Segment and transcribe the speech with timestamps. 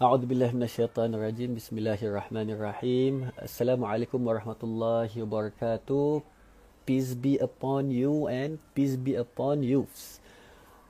[0.00, 1.52] A'udzu billahi minasyaitonir rajim.
[1.60, 3.36] Bismillahirrahmanirrahim.
[3.36, 6.24] Assalamualaikum warahmatullahi wabarakatuh.
[6.88, 10.24] Peace be upon you and peace be upon youths.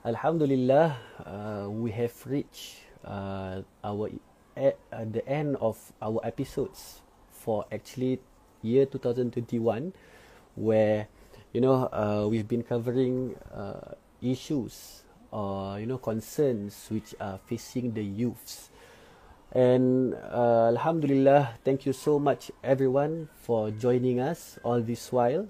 [0.06, 0.94] Alhamdulillah,
[1.26, 4.14] uh, we have reached uh, our
[4.54, 4.78] at
[5.11, 7.02] the end of our episodes
[7.34, 8.22] for actually
[8.62, 9.90] year 2021
[10.54, 11.11] where
[11.50, 15.02] you know uh, we've been covering uh, issues
[15.34, 18.70] or uh, you know concerns which are facing the youths
[19.53, 25.49] and uh, alhamdulillah thank you so much everyone for joining us all this while.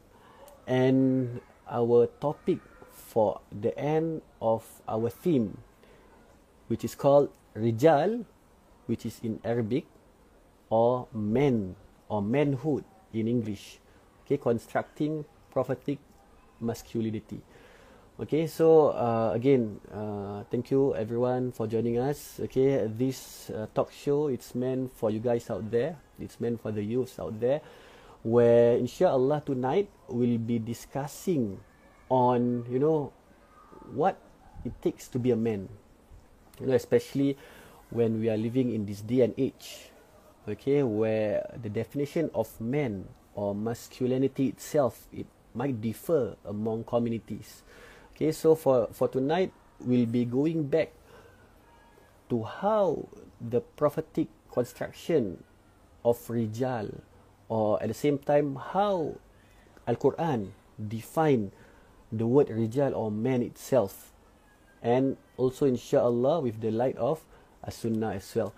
[0.67, 2.59] And our topic
[2.93, 5.59] for the end of our theme
[6.69, 8.25] which is called rijal
[8.87, 9.85] which is in arabic
[10.71, 11.75] or men
[12.09, 13.81] or manhood in english.
[14.25, 15.99] Okay constructing prophetic
[16.61, 17.43] masculinity
[18.21, 22.37] okay so uh, again uh, thank you everyone for joining us.
[22.37, 25.97] Okay this uh, talk show it's meant for you guys out there.
[26.21, 27.65] It's meant for the youths out there
[28.21, 31.65] where inshallah tonight we'll be discussing
[32.13, 33.09] on you know
[33.97, 34.21] what
[34.69, 35.73] it takes to be a man.
[36.61, 37.41] You know especially
[37.89, 39.89] when we are living in this day and age
[40.45, 45.25] okay where the definition of man or masculinity itself it
[45.55, 47.65] might differ among communities
[48.21, 49.49] okay so for for tonight
[49.81, 50.93] we'll be going back
[52.29, 53.09] to how
[53.41, 55.41] the prophetic construction
[56.05, 57.01] of rijal
[57.49, 59.17] or at the same time how
[59.89, 61.49] al-quran define
[62.13, 64.13] the word rijal or man itself.
[64.83, 67.25] And also inshallah with the light of
[67.65, 68.53] as-sunnah as well.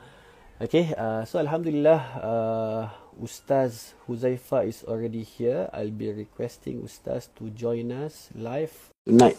[0.60, 2.82] Okay uh, so alhamdulillah uh,
[3.22, 5.70] ustaz huzaifa is already here.
[5.72, 9.36] I'll be requesting ustaz to join us live tonight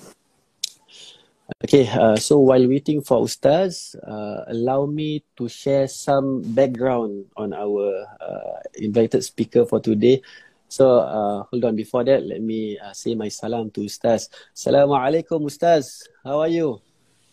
[1.63, 7.53] okay uh, so while waiting for ustaz uh, allow me to share some background on
[7.53, 10.21] our uh, invited speaker for today
[10.73, 11.77] So uh, hold on.
[11.77, 14.25] Before that, let me uh, say my salam to Ustaz.
[14.57, 16.09] Assalamualaikum Ustaz.
[16.25, 16.81] How are you?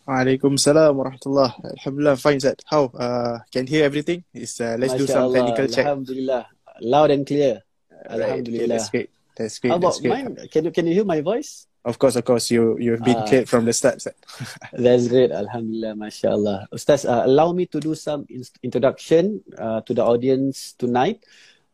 [0.04, 1.56] Waalaikumsalam warahmatullah.
[1.64, 2.60] Alhamdulillah, fine Zat.
[2.68, 2.92] How?
[2.92, 4.28] Uh, can hear everything?
[4.36, 5.36] Is uh, let's Masya do some Allah.
[5.40, 5.88] technical check.
[5.88, 6.52] Alhamdulillah.
[6.84, 7.64] Loud and clear.
[7.88, 8.60] Right, Alhamdulillah.
[8.60, 9.08] Okay, that's great.
[9.32, 9.70] That's great.
[9.72, 10.12] How about that's great.
[10.20, 10.48] mine?
[10.52, 11.64] Can you can you hear my voice?
[11.84, 12.50] Of course, of course.
[12.52, 13.26] You you've been Ah.
[13.26, 14.04] cleared from the start.
[14.72, 15.32] That's great.
[15.32, 15.96] Alhamdulillah.
[15.96, 16.68] Masya Allah.
[16.72, 21.24] Ustaz, uh, allow me to do some in- introduction uh, to the audience tonight.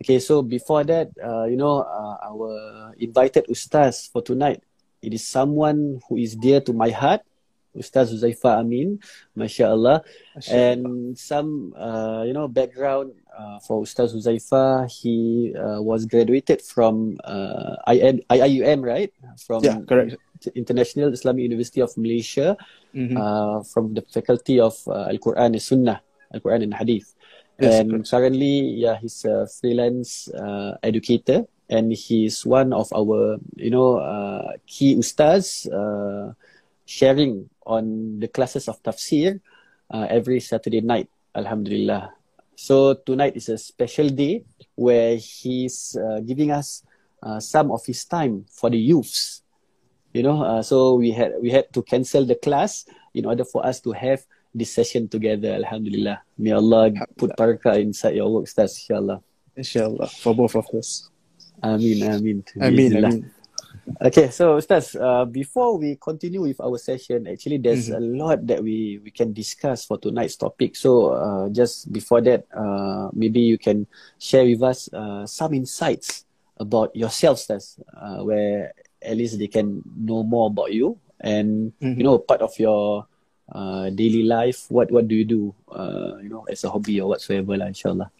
[0.04, 4.62] Okay, so before that, uh, you know, uh, our invited Ustaz for tonight,
[5.02, 7.22] it is someone who is dear to my heart,
[7.76, 8.98] Ustaz Zuzaifa Amin,
[9.36, 10.02] Masya Allah.
[10.50, 17.16] And some, uh, you know, background uh, for Ustaz Huzaifa, he uh, was graduated from
[17.24, 19.12] uh, IN, IIUM, right?
[19.46, 20.16] From Yeah, correct.
[20.54, 22.56] International Islamic University of Malaysia,
[22.92, 23.16] Mhm.
[23.16, 25.98] uh, from the faculty of uh, Al Quran and Sunnah,
[26.32, 27.12] Al Quran and Hadith.
[27.60, 33.72] Yes, and currently, yeah, he's a freelance uh, educator, and he's one of our, you
[33.72, 36.36] know, uh, key ustaz uh,
[36.84, 39.40] sharing on the classes of tafsir
[39.90, 41.10] uh, every Saturday night.
[41.34, 42.14] Alhamdulillah.
[42.56, 44.44] So tonight is a special day
[44.74, 46.82] where he's uh, giving us
[47.22, 49.42] uh, some of his time for the youths.
[50.14, 53.60] You know, uh, so we had we had to cancel the class in order for
[53.66, 55.52] us to have this session together.
[55.52, 56.24] Alhamdulillah.
[56.40, 58.80] May Allah put barakah inside your work, Ustaz.
[58.80, 59.20] Inshallah.
[59.56, 61.10] Inshallah, for both of us.
[61.62, 62.44] Amin, amin.
[62.60, 63.30] I mean, I mean.
[63.86, 67.96] Okay, so Ustaz, uh, before we continue with our session, actually there's Mhm.
[67.96, 70.74] a lot that we, we can discuss for tonight's topic.
[70.74, 73.86] So uh, just before that, uh, maybe you can
[74.18, 76.26] share with us uh, some insights
[76.58, 81.96] about yourself, Ustaz, uh, where at least they can know more about you and Mhm.
[81.96, 83.06] you know part of your
[83.54, 84.66] uh, daily life.
[84.68, 85.54] What what do you do?
[85.70, 88.10] Uh, you know, as a hobby or whatsoever, lah, inshallah.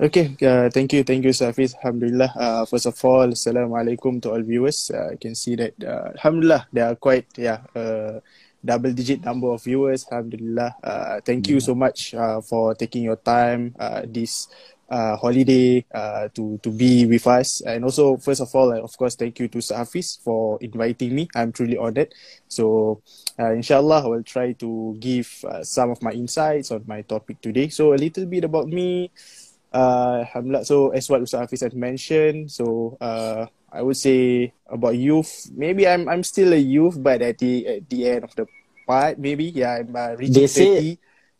[0.00, 1.76] Okay, uh, thank you, thank you, Safiz.
[1.76, 2.32] Alhamdulillah.
[2.32, 4.88] Uh, first of all, Assalamualaikum to all viewers.
[4.88, 8.24] Uh, I can see that, uh, Alhamdulillah, there are quite, yeah, uh,
[8.64, 10.08] double digit number of viewers.
[10.08, 10.72] Alhamdulillah.
[10.80, 14.48] Uh, thank you so much uh, for taking your time uh, this
[14.88, 17.60] uh, holiday uh, to, to be with us.
[17.60, 21.28] And also, first of all, uh, of course, thank you to Safiz for inviting me.
[21.36, 22.14] I'm truly honored.
[22.48, 23.02] So,
[23.38, 27.42] uh, inshallah, I will try to give uh, some of my insights on my topic
[27.44, 27.68] today.
[27.68, 29.12] So, a little bit about me.
[29.72, 30.64] Uh, Alhamdulillah.
[30.64, 35.50] So as what Ustaz Hafiz had mentioned, so uh, I would say about youth.
[35.54, 38.46] Maybe I'm I'm still a youth, but at the at the end of the
[38.86, 40.92] part, maybe yeah, I'm uh, reaching They say- thirty.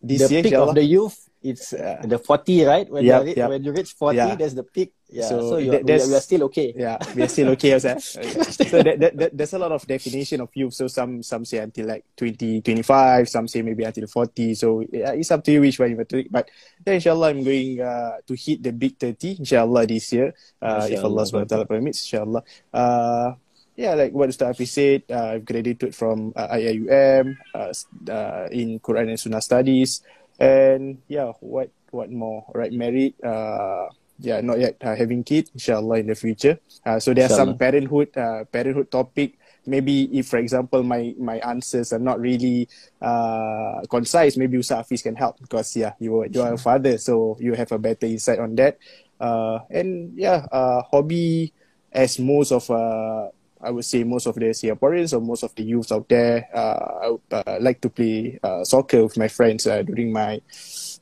[0.03, 2.89] this the year, peak of the youth, it's uh, the 40, right?
[2.91, 3.49] When, Yep, you yep.
[3.49, 4.35] when you reach 40, Yeah.
[4.37, 4.93] that's the peak.
[5.09, 6.73] Yeah, So so, you're, we, are, we are still okay.
[6.77, 8.15] Yeah, we are still okay, Ustaz.
[8.71, 10.75] so that, that, that, there's a lot of definition of youth.
[10.75, 14.55] So some some say until like 20, 25, some say maybe until 40.
[14.55, 16.31] So yeah, it's up to you which one you want to take.
[16.31, 16.49] But
[16.87, 20.33] yeah, inshallah, I'm going uh, to hit the big 30, inshallah, this year.
[20.63, 21.65] Uh, if Allah Inshallah.
[21.65, 22.43] SWT permits, inshallah.
[22.73, 23.33] Uh,
[23.77, 27.73] yeah, like what Ustaz Hafiz said, uh, I've graduated from uh, IIUM uh,
[28.13, 30.03] uh, in Quran and Sunnah Studies.
[30.41, 32.49] And yeah, what what more?
[32.55, 33.15] Right, married.
[33.23, 35.51] Uh, yeah, not yet uh, having kid.
[35.53, 36.59] Inshallah, in the future.
[36.85, 39.37] Uh, so there are some parenthood uh, parenthood topic.
[39.67, 42.69] Maybe if, for example, my my answers are not really
[43.01, 46.97] uh, concise, maybe Ustaz Hafiz can help because yeah, you are, you are a father,
[46.97, 48.81] so you have a better insight on that.
[49.21, 51.53] Uh, and yeah, uh, hobby
[51.93, 53.29] as most of uh,
[53.63, 57.17] I would say most of the Singaporeans or most of the youths out there, uh,
[57.33, 60.41] I uh, like to play uh, soccer with my friends uh, during my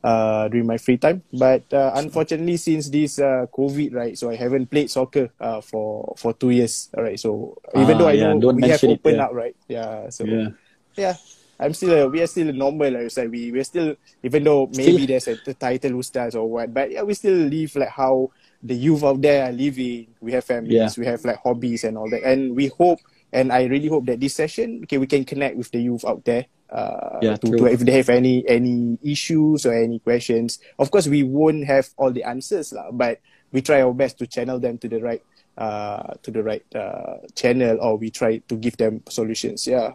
[0.05, 1.23] uh, during my free time.
[1.33, 6.15] But uh, unfortunately, since this uh, COVID, right, so I haven't played soccer uh, for
[6.17, 6.91] for two years.
[6.97, 9.19] All right, so even Ah, though I yeah, know don't we have mention it, opened
[9.19, 9.23] yeah.
[9.23, 10.49] up, right, yeah, so Yeah.
[10.97, 11.15] yeah.
[11.61, 15.07] I'm still a, we are still normal like say we we're still even though maybe
[15.07, 18.31] there's a, the title ustaz or what but yeah we still live like how
[18.63, 20.91] the youth out there are living we have families Yeah.
[20.99, 22.99] we have like hobbies and all that and we hope
[23.33, 26.25] and I really hope that this session okay we can connect with the youth out
[26.25, 30.91] there uh Yeah, to, to if they have any any issues or any questions of
[30.91, 33.21] course we won't have all the answers lah, but
[33.53, 35.23] we try our best to channel them to the right
[35.57, 39.93] uh to the right uh channel or we try to give them solutions yeah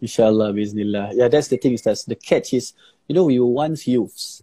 [0.00, 1.12] Inshallah, Bismillah.
[1.14, 2.74] Yeah, that's the thing is that the catch is,
[3.08, 4.42] you know, we were once youths.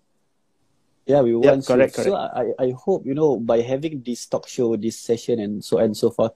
[1.05, 2.07] Yeah, we Yep, once correct, youths.
[2.07, 5.77] So I, I hope, you know, by having this talk show, this session and so
[5.79, 6.31] on and so forth,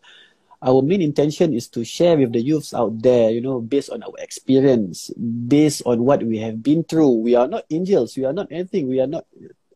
[0.61, 4.03] our main intention is to share with the youths out there, you know, based on
[4.03, 5.09] our experience,
[5.47, 7.21] based on what we have been through.
[7.21, 8.17] We are not angels.
[8.17, 8.89] We are not anything.
[8.89, 9.25] We are not,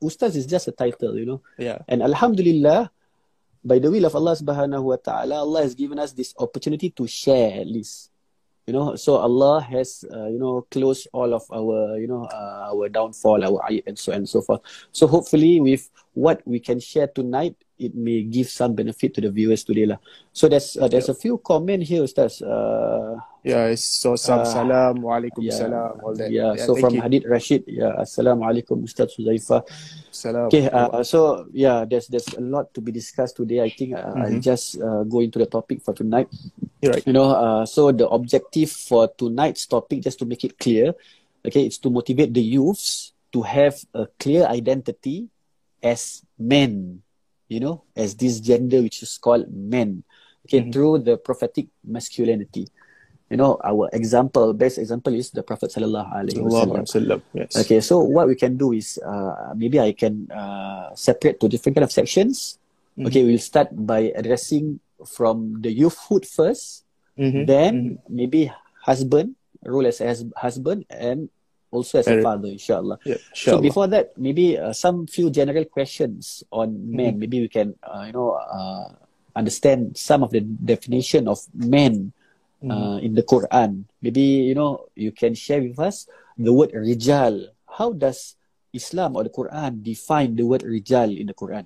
[0.03, 1.41] Ustaz is just a title, you know.
[1.57, 2.91] yeah And Alhamdulillah,
[3.63, 7.07] by the will of Allah subhanahu wa ta'ala, Allah has given us this opportunity to
[7.07, 8.10] share at least.
[8.67, 12.69] You know, so Allah has, uh, you know, closed all of our, you know, uh,
[12.71, 14.61] our downfall, our ayat and so on and so forth.
[14.91, 19.31] So hopefully with what we can share tonight, it may give some benefit to the
[19.31, 19.97] viewers today lah.
[20.33, 22.45] So there's uh, there's a few comment here, Ustaz.
[22.45, 25.01] Uh, Yeah, it's so some Uh, salam,
[25.41, 26.29] yeah, salam, all that.
[26.29, 27.01] yeah, so from you.
[27.01, 29.65] Hadid Rashid, yeah, Assalamualaikum Ustaz Huzaifah.
[30.13, 30.45] Salam.
[30.53, 33.65] Okay, uh, so yeah, there's there's a lot to be discussed today.
[33.65, 34.45] I think uh, I'll Mhm.
[34.45, 36.29] just uh, go into the topic for tonight.
[36.85, 37.05] You're right.
[37.07, 40.93] You know, uh, so the objective for tonight's topic, just to make it clear,
[41.41, 45.33] okay, it's to motivate the youths to have a clear identity
[45.81, 47.01] as men.
[47.49, 50.05] You know, as this gender which is called men.
[50.45, 50.73] Okay, Mhm.
[50.73, 52.69] through the prophetic masculinity.
[53.31, 57.23] You know, our example, best example is the Prophet sallallahu alaihi wasallam.
[57.31, 57.55] Yes.
[57.63, 61.79] Okay, so what we can do is uh, maybe I can uh, separate to different
[61.79, 62.59] kind of sections.
[62.99, 63.07] Mhm.
[63.07, 66.83] Okay, we'll start by addressing from the youthhood first,
[67.15, 67.47] Mhm.
[67.47, 67.95] then Mhm.
[68.11, 68.51] maybe
[68.83, 71.31] husband, role as a husband, and
[71.71, 72.99] also as a father, inshallah.
[73.07, 77.15] Yeah, So before that, maybe uh, some few general questions on men.
[77.15, 77.19] Mhm.
[77.23, 78.91] Maybe we can, uh, you know, uh,
[79.39, 82.11] understand some of the definition of men.
[82.69, 83.85] Uh, in the Quran.
[84.01, 87.49] Maybe you know you can share with us the word rijal.
[87.65, 88.35] How does
[88.73, 91.65] Islam or the Quran define the word rijal in the Quran?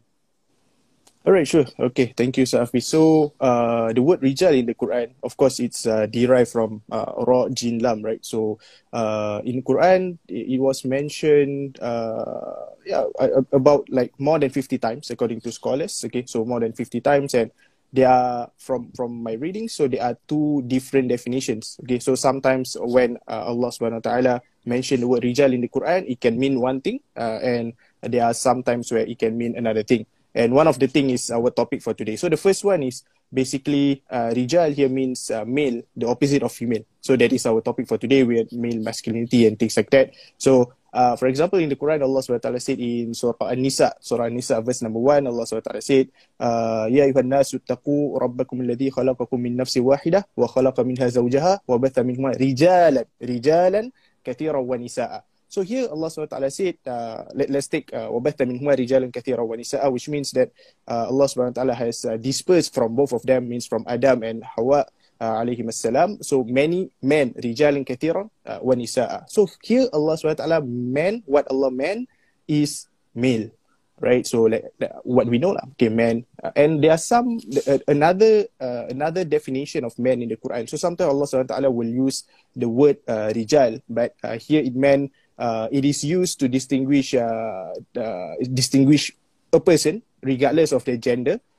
[1.26, 1.66] All right, sure.
[1.80, 2.84] Okay, thank you, Safi.
[2.84, 7.18] So, uh, the word rijal in the Quran, of course, it's uh, derived from uh,
[7.26, 8.24] ra, jin, lam, right?
[8.24, 8.60] So,
[8.94, 13.06] uh, in Quran, it, it was mentioned, uh, yeah,
[13.52, 16.06] about like more than 50 times, according to scholars.
[16.06, 17.34] Okay, so more than 50 times.
[17.34, 17.50] And
[17.96, 21.80] there are, from, from my reading, so there are two different definitions.
[21.84, 26.04] Okay, so sometimes when uh, Allah subhanahu ta'ala mention the word rijal in the Quran,
[26.04, 27.00] it can mean one thing.
[27.16, 27.74] Uh, and
[28.04, 30.06] there are some times where it can mean another thing.
[30.36, 32.20] And one of the thing is our topic for today.
[32.20, 36.52] So the first one is basically uh, rijal here means uh, male, the opposite of
[36.52, 36.84] female.
[37.00, 38.24] So that is our topic for today.
[38.28, 40.12] We have male masculinity and things like that.
[40.38, 44.61] So uh, for example, in the Quran, Allah SWT said in Surah An-Nisa, Surah An-Nisa
[44.61, 49.55] verse number one, Allah SWT said, uh, Ya ayuhan nasu taqu rabbakum alladhi khalaqakum min
[49.55, 53.95] nafsi wahidah wa khalaqa minha zawjaha wa batha minhuma rijalan, rijalan
[54.27, 55.23] kathiran wa nisa'a.
[55.51, 59.83] So here Allah SWT said, uh, let, let's take uh, وَبَثَّ مِنْهُمَا رِجَالًا كَثِيرًا وَنِسَاءً
[59.91, 60.55] which means that
[60.87, 64.87] uh, Allah SWT has uh, dispersed from both of them, means from Adam and Hawa
[65.21, 66.23] uh, alayhim assalam.
[66.25, 69.29] So many men, رِجَالًا كَثِيرًا uh, وَنِسَاءً.
[69.29, 72.09] So here Allah SWT meant, what Allah meant
[72.49, 73.53] is male.
[74.01, 77.37] Right, so like, like what we know lah, okay, man, uh, and there are some
[77.69, 80.65] uh, another uh, another definition of man in the Quran.
[80.73, 82.25] So sometimes Allah SWT will use
[82.57, 87.13] the word uh, rijal, but uh, here it meant uh, it is used to distinguish
[87.13, 89.13] uh, uh, distinguish
[89.53, 91.37] a person regardless of their gender.
[91.37, 91.54] Uh,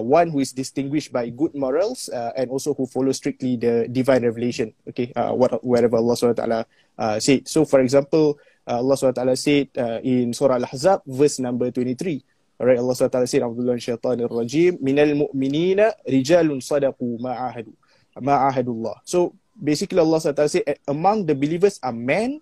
[0.00, 4.22] one who is distinguished by good morals uh, and also who follows strictly the divine
[4.22, 4.72] revelation.
[4.88, 6.64] Okay, uh, what wherever Allah Subhanahu
[6.98, 7.48] uh, said.
[7.48, 12.22] So, for example, uh, Allah Subhanahu said uh, in Surah Al-Ahzab, verse number 23.
[12.56, 17.74] Alright, Allah Subhanahu Wa said, "Abdullah syaitanir rajim, minal mu'minina rijalun sadaqu ma'ahadu
[18.16, 22.40] ma'ahadullah." So, basically Allah Subhanahu said, among the believers are men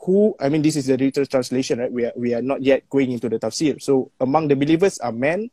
[0.00, 2.88] who I mean this is the literal translation right we are we are not yet
[2.88, 5.52] going into the tafsir so among the believers are men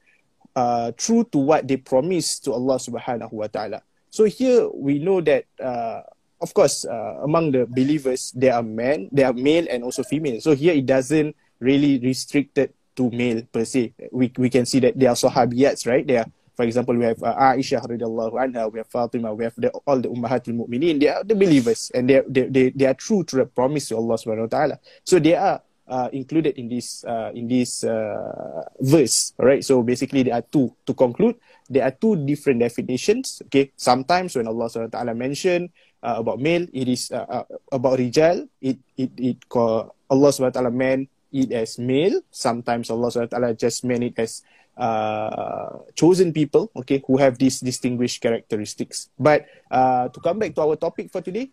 [0.58, 5.22] uh, true to what they promised to Allah subhanahu wa ta'ala so here we know
[5.22, 6.02] that uh,
[6.42, 10.42] of course uh, among the believers there are men there are male and also female
[10.42, 14.98] so here it doesn't really restricted to male per se we we can see that
[14.98, 16.26] there are sahabiyats right there
[16.58, 20.02] for example, we have uh, Aisha radiallahu anha, we have Fatima, we have the, all
[20.02, 21.00] the Ummahatul Mu'minin.
[21.00, 23.96] They are the believers and they, they, they, they are true to the promise to
[23.96, 24.80] Allah subhanahu wa ta'ala.
[25.06, 29.34] So they are uh, included in this uh, in this uh, verse.
[29.40, 29.64] Right.
[29.64, 30.76] So basically, there are two.
[30.86, 31.40] To conclude,
[31.72, 33.42] there are two different definitions.
[33.48, 33.72] Okay.
[33.76, 35.72] Sometimes when Allah subhanahu wa ta'ala mention
[36.04, 38.48] uh, about male, it is uh, uh, about rijal.
[38.62, 42.22] It it it call Allah subhanahu wa ta'ala it as male.
[42.32, 44.44] Sometimes Allah subhanahu wa ta'ala just meant it as
[44.78, 49.10] uh, chosen people, okay, who have these distinguished characteristics.
[49.18, 51.50] But to come back to our topic for today,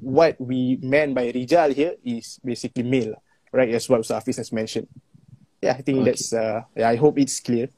[0.00, 3.20] what we meant by rijal here is basically male,
[3.54, 3.70] right?
[3.70, 4.88] As what Hafiz has mentioned.
[5.62, 6.10] Yeah, I think Okay.
[6.10, 6.34] that's.
[6.34, 7.70] Uh, yeah, I hope it's clear.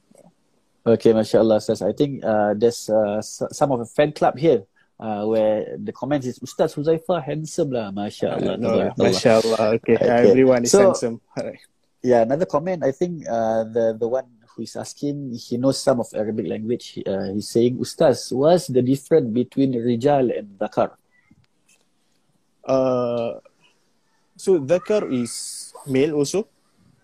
[0.87, 1.85] Okay, mashallah, Ustaz.
[1.85, 4.63] I think uh, there's uh, some of a fan club here
[4.99, 8.55] uh, where the comment is Ustaz Huzaifah handsome lah, mashallah.
[8.57, 9.77] No, mashallah.
[9.79, 10.31] Okay, Okay.
[10.31, 11.19] everyone is So- handsome.
[11.37, 11.59] Alright.
[12.03, 12.85] Yeah, another comment.
[12.87, 17.01] I think uh, the the one who is asking, he knows some of Arabic language.
[17.03, 20.93] Uh, he's saying, Ustaz, what's the difference between rijal and dhakar?
[22.63, 23.41] Uh,
[24.37, 25.56] so dhakar is
[25.89, 26.47] male also,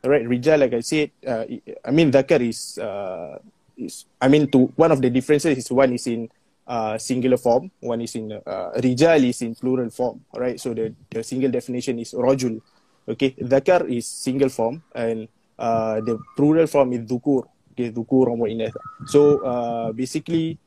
[0.03, 0.25] right?
[0.25, 1.45] Rijal, like I said, uh,
[1.83, 3.39] I mean dhakar is uh,
[3.77, 6.29] is I mean to one of the differences is one is in
[6.67, 10.59] uh, singular form, one is in uh, rijal is in plural form, right?
[10.59, 12.61] So the the single definition is rajul,
[13.07, 13.31] okay?
[13.35, 15.27] Dhakar is single form and
[15.59, 17.91] uh, the plural form is Dhukur, okay?
[17.91, 18.75] Inath.
[19.05, 20.57] So uh, basically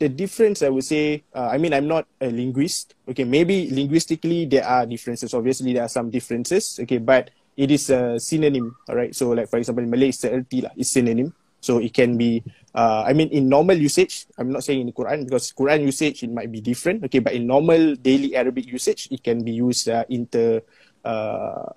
[0.00, 2.96] the difference I would say, uh, I mean, I'm not a linguist.
[3.06, 5.36] Okay, maybe linguistically there are differences.
[5.36, 6.80] Obviously, there are some differences.
[6.80, 8.74] Okay, but it is a synonym.
[8.88, 9.14] All right.
[9.14, 10.72] So, like for example, in Malay, it's erti lah.
[10.74, 11.36] It's synonym.
[11.60, 12.42] So it can be.
[12.72, 16.24] Uh, I mean, in normal usage, I'm not saying in the Quran because Quran usage
[16.24, 17.04] it might be different.
[17.04, 20.64] Okay, but in normal daily Arabic usage, it can be used uh, inter.
[21.04, 21.68] Uh,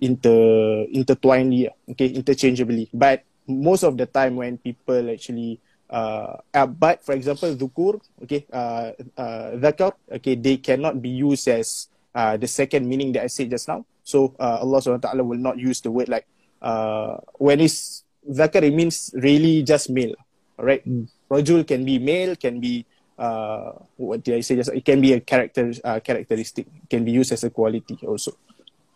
[0.00, 5.60] inter intertwinedly okay interchangeably but most of the time when people actually
[5.90, 11.50] uh, uh but for example dhukur okay uh, uh dhakar okay they cannot be used
[11.50, 13.84] as uh the second meaning that I said just now.
[14.06, 16.26] So uh, Allah subhanahu wa ta'ala will not use the word like
[16.62, 20.14] uh when it's dhakar it means really just male
[20.58, 21.08] all right Mm.
[21.30, 22.84] rajul can be male can be
[23.18, 27.12] uh what did I say just it can be a character uh, characteristic can be
[27.12, 28.32] used as a quality also.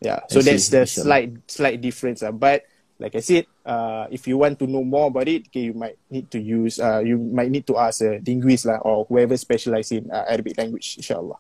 [0.01, 2.65] Yeah so I see, that's the slight slight difference uh, but
[2.99, 5.99] like I said uh if you want to know more about it okay you might
[6.11, 9.91] need to use uh you might need to ask a linguist lah or whoever specialize
[9.91, 11.37] in uh, Arabic language inshallah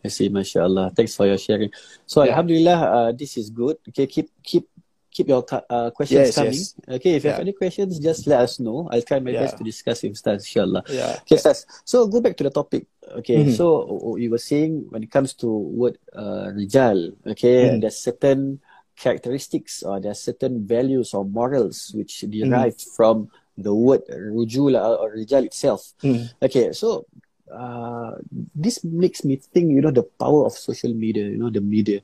[0.00, 0.96] I see, mashallah.
[0.96, 1.68] Thanks for your sharing.
[2.08, 2.32] So, Yeah.
[2.32, 3.76] alhamdulillah, uh, this is good.
[3.92, 4.64] Okay, keep keep
[5.12, 6.56] keep your uh, questions Yes, coming.
[6.56, 6.72] yes.
[6.88, 8.88] Okay, if you have any questions, just let us know.
[8.88, 9.44] I'll try my Yeah.
[9.44, 10.88] best to discuss with Ustaz, inshallah.
[10.88, 11.68] yeah Okay, Ustaz.
[11.84, 12.88] So go back to the topic.
[13.20, 13.52] Okay, Mhm.
[13.52, 17.84] so you were saying when it comes to word uh, rijal, okay, Mhm.
[17.84, 18.56] there's certain
[19.00, 25.16] characteristics or there are certain values or morals which derive from the word rujul or
[25.16, 25.92] rijal itself.
[26.04, 26.28] Mm.
[26.42, 27.06] Okay, so
[27.52, 28.12] uh,
[28.54, 32.00] this makes me think, you know, the power of social media, you know, the media.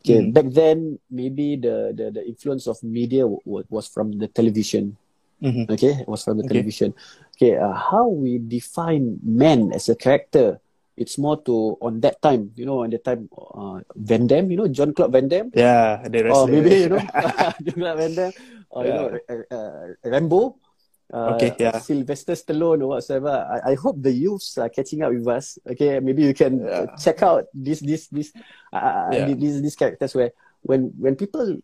[0.00, 0.32] Okay, Mm.
[0.32, 4.96] back then maybe the, the, the influence of media w- w- was from the television.
[5.38, 5.70] Mhm.
[5.70, 6.58] Okay, it was from the Okay.
[6.58, 6.90] television.
[7.36, 10.58] Okay, uh, how we define man as a character,
[10.98, 14.56] it's more to on that time, you know, on the time uh, Van Damme, you
[14.58, 17.00] know, John Club Van Damme, yeah the or maybe you know
[17.64, 18.32] John Claude Van Damme,
[18.70, 20.56] or you know uh, uh, Rambo.
[21.08, 21.72] Uh, Okay, yeah.
[21.80, 23.32] Sylvester Stallone or whatsoever.
[23.48, 25.56] I, I hope the youths are catching up with us.
[25.64, 26.96] Okay, maybe you can uh, Yeah.
[27.00, 28.28] check out this this this
[28.76, 29.32] uh, Yeah.
[29.32, 30.36] these these characters where
[30.68, 31.56] when when people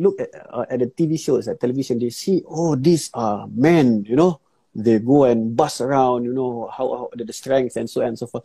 [0.00, 4.04] look at, uh, at the TV shows at television, they see oh these are men,
[4.08, 4.40] you know,
[4.72, 8.16] they go and bust around, you know how, how the, the strength and so on
[8.16, 8.44] and so forth.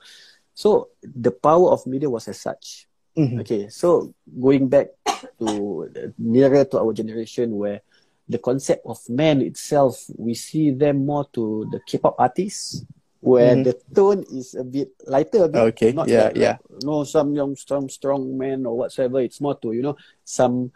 [0.53, 2.87] So the power of media was as such.
[3.17, 3.39] Mhm.
[3.41, 4.91] Okay, so going back
[5.39, 7.81] to nearer to our generation where
[8.29, 12.85] the concept of man itself, we see them more to the K-pop artists,
[13.19, 13.63] where Mhm.
[13.67, 16.57] the tone is a bit lighter, a bit Okay, not yeah, like, yeah.
[16.83, 19.19] no some young some strong man or whatsoever.
[19.19, 20.71] It's more to you know some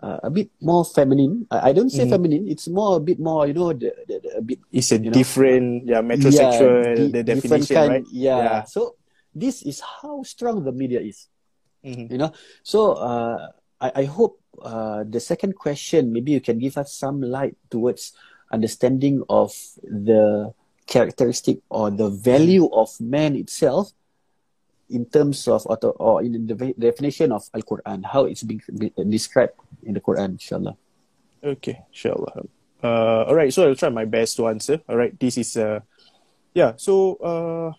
[0.00, 1.44] uh, a bit more feminine.
[1.50, 2.10] I, I don't say Mhm.
[2.16, 2.48] feminine.
[2.48, 5.10] It's more a bit more you know the, the, the a bit It's a You
[5.10, 8.06] know, different, yeah, metrosexual, yeah, di- the definition, kind, right?
[8.08, 8.38] Yeah.
[8.38, 8.58] Yeah.
[8.64, 8.94] So
[9.34, 11.28] this is how strong the media is.
[11.84, 12.10] Mhm.
[12.10, 12.32] You know.
[12.62, 13.48] So uh,
[13.80, 18.12] I I hope uh, the second question maybe you can give us some light towards
[18.52, 20.52] understanding of the
[20.86, 23.94] characteristic or the value of man itself
[24.90, 28.60] in terms of or, or in the definition of Al Quran, how it's being
[29.08, 29.54] described
[29.86, 30.74] in the Quran, inshallah.
[31.42, 32.42] Okay, inshallah.
[32.82, 34.82] Uh, all right, so I'll try my best to answer.
[34.88, 35.80] All right, this is uh,
[36.52, 36.74] yeah.
[36.76, 37.72] So uh.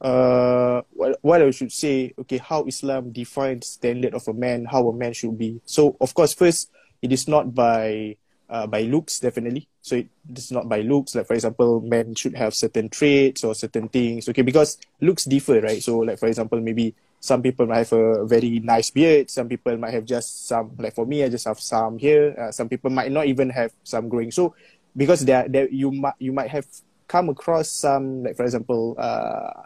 [0.00, 4.88] Uh, what, what I should say, okay, how Islam defines standard of a man, how
[4.88, 5.60] a man should be.
[5.64, 6.70] So of course, first,
[7.02, 8.16] it is not by
[8.48, 9.68] uh, by looks, definitely.
[9.80, 11.14] So it is not by looks.
[11.14, 14.28] Like for example, men should have certain traits or certain things.
[14.28, 15.82] Okay, because looks differ, right?
[15.82, 19.30] So like for example, maybe some people might have a very nice beard.
[19.30, 20.72] Some people might have just some.
[20.78, 22.34] Like for me, I just have some here.
[22.38, 24.30] Uh, some people might not even have some growing.
[24.30, 24.54] So
[24.96, 26.66] because there, there you might you might have
[27.08, 29.62] come across some like for example uh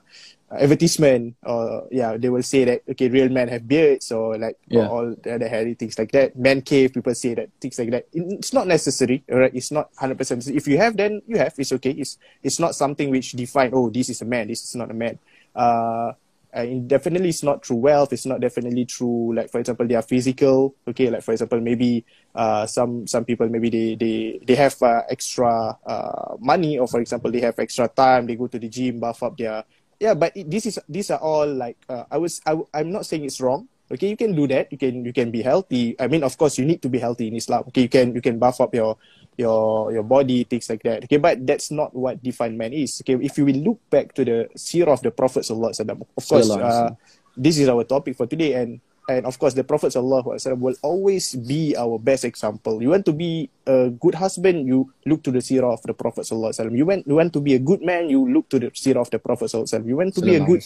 [0.50, 4.88] advertisement or yeah they will say that okay real men have beards or like Yeah.
[4.88, 6.36] all the other hairy things like that.
[6.36, 8.08] Man cave people say that things like that.
[8.12, 11.52] It's not necessary right it's not 100% if you have then you have.
[11.58, 11.90] It's okay.
[11.92, 14.94] It's it's not something which define oh this is a man this is not a
[14.94, 15.18] man.
[15.54, 16.12] Uh
[16.52, 20.74] and definitely it's not through wealth it's not definitely through like for example their physical
[20.88, 21.10] okay?
[21.10, 25.76] Like for example maybe uh some some people maybe they they they have uh, extra
[25.86, 29.22] uh money or for example they have extra time they go to the gym buff
[29.22, 29.64] up their
[30.00, 33.06] yeah but it, this is these are all like uh, i was I, i'm not
[33.06, 34.08] saying it's wrong okay?
[34.08, 35.96] You can do that you can you can be healthy.
[35.98, 37.82] I mean of course you need to be healthy in islam okay?
[37.82, 38.96] You can you can buff up your
[39.38, 41.06] your your body things like that.
[41.06, 43.00] Okay but that's not what defined man is.
[43.00, 46.24] Okay if will look back to the seerah of the prophet sallallahu alaihi wasallam of
[46.26, 46.90] course uh,
[47.38, 48.58] this is our topic for today.
[48.58, 52.82] And and of course the prophet sallallahu will always be our best example.
[52.84, 56.28] You want to be a good husband you look to the seerah of the prophet
[56.28, 59.00] sallallahu you want you want to be a good man you look to the seerah
[59.00, 60.62] of the prophet sallallahu you want to be a good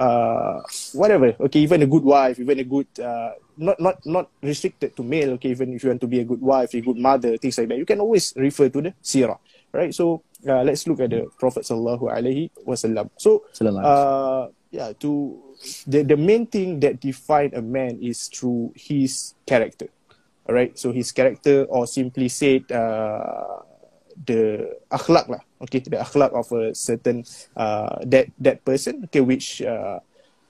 [0.00, 0.58] uh
[0.96, 1.36] whatever.
[1.38, 5.36] Okay even a good wife even a good uh not not not restricted to male.
[5.36, 7.68] Okay even if you want to be a good wife a good mother things like
[7.68, 9.36] that you can always refer to the seerah
[9.72, 9.92] right?
[9.94, 13.08] So uh, let's look at the prophet sallallahu alaihi wasallam.
[13.20, 13.44] So
[13.84, 15.40] uh yeah to
[15.86, 19.88] the the main thing that define a man is through his character
[20.48, 23.62] all right so his character or simply said uh
[24.26, 27.24] the akhlak lah okay the akhlak of a certain
[27.56, 29.98] uh that that person okay which uh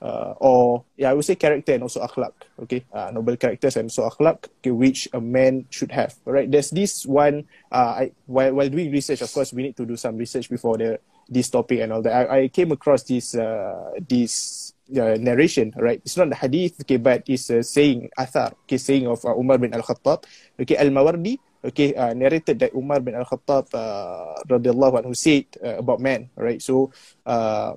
[0.03, 2.33] uh, or yeah, I would say character and also akhlak.
[2.67, 6.15] Okay, uh, noble characters and also akhlak, okay, which a man should have.
[6.27, 7.47] All right, there's this one.
[7.71, 10.77] Uh, I while while doing research, of course, we need to do some research before
[10.77, 10.99] the
[11.31, 12.29] this topic and all that.
[12.29, 15.73] I, I came across this uh, this uh, narration.
[15.77, 19.35] Right, it's not the hadith, okay, but it's a saying, athar, okay, saying of uh,
[19.35, 20.25] Umar bin Al Khattab.
[20.61, 21.39] Okay, Al Mawardi.
[21.63, 26.29] Okay, uh, narrated that Umar bin Al Khattab, uh, radiallahu anhu, said uh, about man.
[26.37, 26.91] Right, so.
[27.27, 27.75] Uh,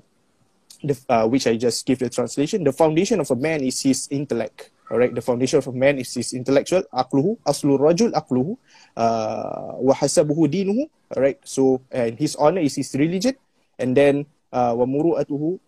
[0.85, 2.63] the, uh, which I just give the translation.
[2.63, 4.69] The foundation of a man is his intellect.
[4.91, 6.83] All right, the foundation of a man is his intellectual.
[6.93, 8.53] Akluhu, aslu rajul akluhu,
[8.93, 10.85] uh, wa hasabuhu dinuhu.
[11.15, 13.33] All right, so and his honor is his religion,
[13.79, 15.59] and then uh, wa muru'atuhu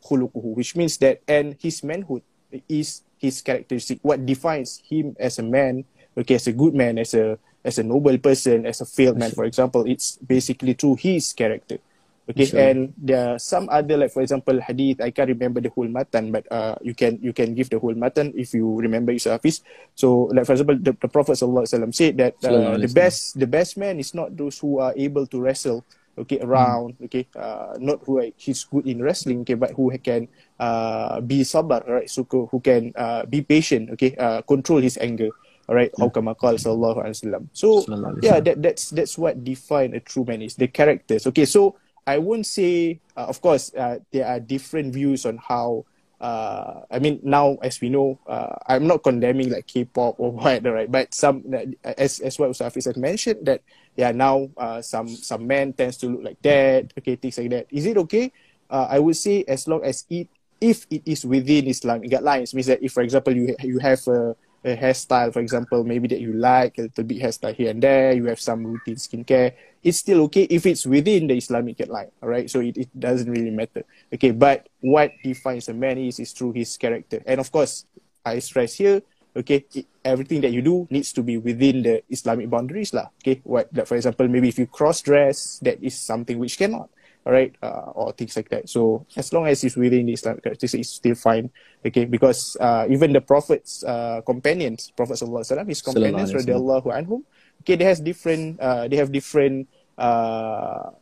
[0.56, 2.24] which means that and his manhood
[2.72, 4.00] is his characteristic.
[4.02, 5.84] What defines him as a man,
[6.16, 7.36] okay, as a good man, as a
[7.68, 11.84] as a noble person, as a failed man, for example, it's basically through his character.
[12.28, 12.60] Okay, Sure.
[12.60, 15.00] and there are some other like for example hadith.
[15.00, 17.96] I can't remember the whole matan, but uh, you can you can give the whole
[17.96, 19.64] matan if you remember Ustaz Hafiz.
[19.96, 23.40] So like for example, the, the Prophet sallallahu alaihi wasallam said that uh, the best
[23.40, 25.88] the best man is not those who are able to wrestle.
[26.18, 26.98] Okay, around.
[27.06, 29.42] Okay, uh, not who are, he's good in wrestling.
[29.42, 30.28] Okay, but who can
[30.60, 32.10] uh, be sabar, right?
[32.10, 33.92] So who can uh, be patient.
[33.94, 35.30] Okay, uh, control his anger.
[35.68, 37.44] Right, how come sallallahu alaihi wasallam.
[37.52, 37.84] So
[38.24, 41.28] yeah, that that's that's what define a true man is the characters.
[41.28, 41.76] Okay, so
[42.08, 45.84] I won't say, uh, of course, uh, there are different views on how.
[46.18, 50.74] Uh, I mean, now as we know, uh, I'm not condemning like K-pop or whatever,
[50.74, 50.90] right?
[50.90, 51.44] But some,
[51.84, 53.62] as as what Ustaz has mentioned, that
[53.98, 56.94] yeah, now uh, some some men tends to look like that.
[56.98, 57.66] Okay, things like that.
[57.74, 58.32] Is it okay?
[58.70, 60.30] Uh, I would say as long as it
[60.62, 64.38] if it is within Islamic guidelines, means that if, for example, you you have a,
[64.64, 68.14] a hairstyle, for example, maybe that you like a little bit hairstyle here and there,
[68.14, 72.30] you have some routine skincare, it's still okay if it's within the Islamic guideline, all
[72.30, 72.50] right?
[72.50, 73.84] So it, it doesn't really matter.
[74.14, 77.86] Okay, but what defines a man is is through his character, and of course,
[78.26, 79.02] I stress here.
[79.38, 83.14] Okay, it, everything that you do needs to be within the Islamic boundaries, lah.
[83.22, 86.90] Okay, what, like, for example, maybe if you cross dress, that is something which cannot
[87.28, 88.72] all right, uh, or things like that.
[88.72, 91.52] So as long as it's within the Islamic characteristics, it's still fine,
[91.86, 92.06] okay?
[92.06, 97.28] Because uh, even the Prophet's uh, companions, Prophet sallallahu alaihi wasallam, his companions, radiallahu anhum,
[97.60, 99.68] okay, they has different, uh, they have different,
[100.00, 100.96] uh,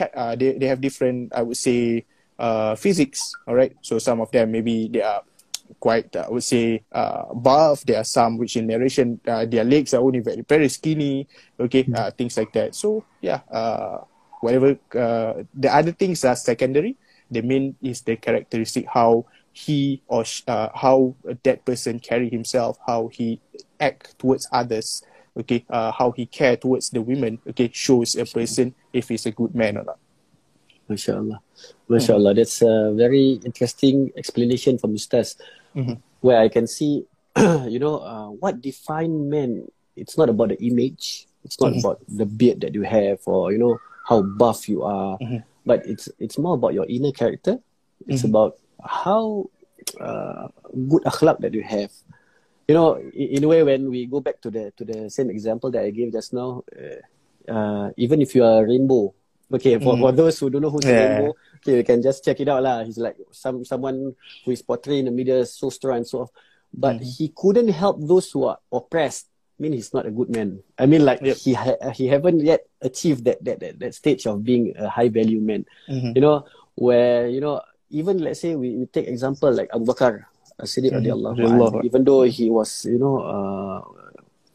[0.00, 2.08] uh, they they have different, I would say,
[2.40, 3.76] uh, physics, all right.
[3.84, 5.28] So some of them maybe they are
[5.80, 7.82] quite, uh, I would say, uh, buff.
[7.84, 11.28] There are some which in narration, uh, their legs are only very, very skinny.
[11.58, 12.74] Okay, uh, things like that.
[12.74, 14.04] So yeah, uh,
[14.40, 14.78] whatever.
[14.94, 16.96] Uh, the other things are secondary.
[17.30, 22.78] The main is the characteristic how he or sh- uh, how that person carry himself,
[22.86, 23.40] how he
[23.80, 25.02] act towards others.
[25.38, 27.38] Okay, uh, how he care towards the women.
[27.48, 29.98] Okay, shows a person if he's a good man or not.
[30.90, 31.38] MashaAllah.
[31.90, 32.36] MashaAllah.
[32.36, 35.36] That's a very interesting explanation from Ustaz,
[35.74, 35.98] Mhm.
[36.20, 37.04] where I can see,
[37.68, 39.66] you know, uh, what define men.
[39.96, 41.26] It's not about the image.
[41.44, 41.80] It's not Mhm.
[41.80, 45.18] about the beard that you have or, you know, how buff you are.
[45.18, 45.42] Mhm.
[45.66, 47.58] But it's it's more about your inner character.
[48.06, 48.30] It's Mhm.
[48.30, 49.50] about how
[50.02, 50.48] uh,
[50.90, 51.90] good akhlaq that you have.
[52.68, 55.30] You know, in, in a way, when we go back to the to the same
[55.30, 57.00] example that I gave just now, uh,
[57.50, 59.14] uh, even if you are a Rambo,
[59.52, 60.00] okay, for, Mhm.
[60.00, 61.18] for those who don't know who's Yeah.
[61.20, 62.82] Rambo, okay, you can just check it out lah.
[62.84, 66.28] He's like some someone who is portrayed in the media so strong and so on,
[66.74, 67.04] but Mhm.
[67.06, 69.28] he couldn't help those who are oppressed.
[69.58, 70.60] I mean, he's not a good man.
[70.76, 71.36] I mean, like Yep.
[71.40, 75.08] he ha- he haven't yet achieved that, that that that stage of being a high
[75.08, 75.64] value man.
[75.88, 76.12] Mhm.
[76.12, 76.44] You know,
[76.76, 80.28] where you know even let's say we, we take example like Abu Bakar
[80.60, 81.00] As-Siddiq Mhm.
[81.04, 83.80] radiallahu Radiallahu even though he was you know uh,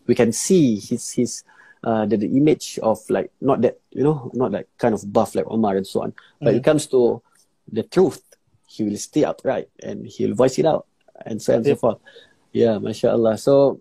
[0.05, 1.41] we can see his his
[1.83, 5.33] uh, the, the image of like not that you know not like kind of buff
[5.35, 6.63] like Omar and so on but it Mhm.
[6.63, 7.21] comes to
[7.71, 8.21] the truth
[8.67, 10.85] he will stay upright and he'll voice it out
[11.25, 11.97] and so on and so forth
[12.53, 13.79] yeah mashallah so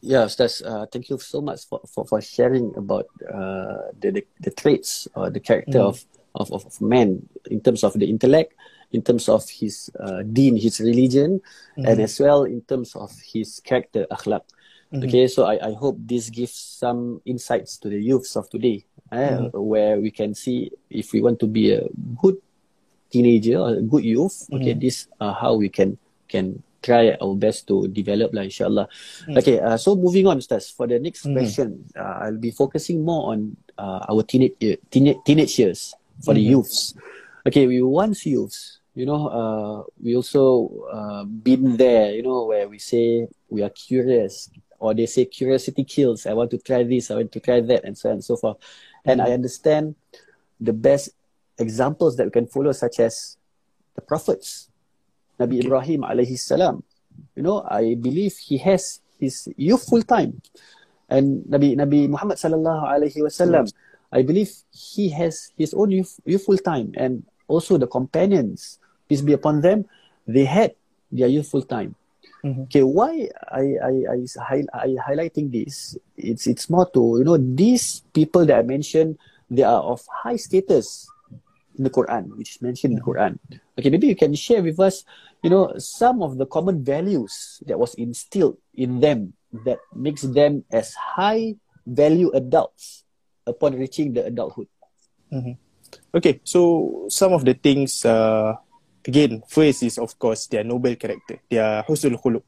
[0.00, 4.22] yeah Ustaz, uh, thank you so much for, for, for sharing about uh, the, the
[4.40, 5.88] the traits or the character Mhm.
[5.88, 8.52] of, of of man in terms of the intellect
[8.92, 11.40] in terms of his uh, deen his religion
[11.76, 12.04] and Mhm.
[12.04, 14.42] as well in terms of his character akhlaq
[14.92, 15.04] Mhm.
[15.04, 19.48] Okay, so I, I hope this gives some insights to the youths of today, eh,
[19.54, 21.82] where we can see if we want to be a
[22.20, 22.36] good
[23.10, 24.46] teenager or a good youth.
[24.52, 24.80] Okay, Mhm.
[24.80, 28.84] this uh, how we can can try our best to develop, lah, inshallah.
[29.24, 29.38] Mm.
[29.40, 30.68] Okay, uh, so moving on, Ustaz.
[30.68, 31.32] For the next Mhm.
[31.32, 34.54] question, uh, I'll be focusing more on uh, our teenage
[34.92, 36.60] teenage teenage years for the Mhm.
[36.60, 36.94] youths.
[37.48, 38.78] Okay, we once youths.
[38.94, 42.14] You know, uh, we also uh, been there.
[42.14, 44.46] You know, where we say we are curious,
[44.84, 46.28] or they say curiosity kills.
[46.28, 47.10] I want to try this.
[47.10, 48.60] I want to try that, and so on and so forth.
[49.08, 49.96] And I understand
[50.60, 51.08] the best
[51.56, 53.40] examples that we can follow, such as
[53.96, 54.68] the prophets,
[55.40, 55.66] Nabi Okay.
[55.66, 56.84] Ibrahim alayhi salam.
[57.32, 60.44] You know, I believe he has his youthful time,
[61.08, 63.72] and Nabi Nabi Muhammad sallallahu alayhi wasallam.
[64.12, 69.32] I believe he has his own youth, youthful time, and also the companions, peace be
[69.32, 69.88] upon them,
[70.28, 70.76] they had
[71.10, 71.96] their youthful time.
[72.44, 72.68] Mhm.
[72.68, 75.96] Okay, why I I I, hi- I highlighting this?
[76.12, 79.16] It's it's more to you know these people that I mentioned,
[79.48, 81.08] they are of high status
[81.80, 83.40] in the Quran, which is mentioned in the Quran.
[83.80, 85.02] Okay, maybe you can share with us,
[85.42, 89.32] you know, some of the common values that was instilled in them
[89.64, 91.56] that makes them as high
[91.88, 93.02] value adults
[93.48, 94.68] upon reaching the adulthood.
[96.14, 98.54] Okay, so some of the things, uh,
[99.06, 102.44] again, first is of course their noble character, their husnul khuluq.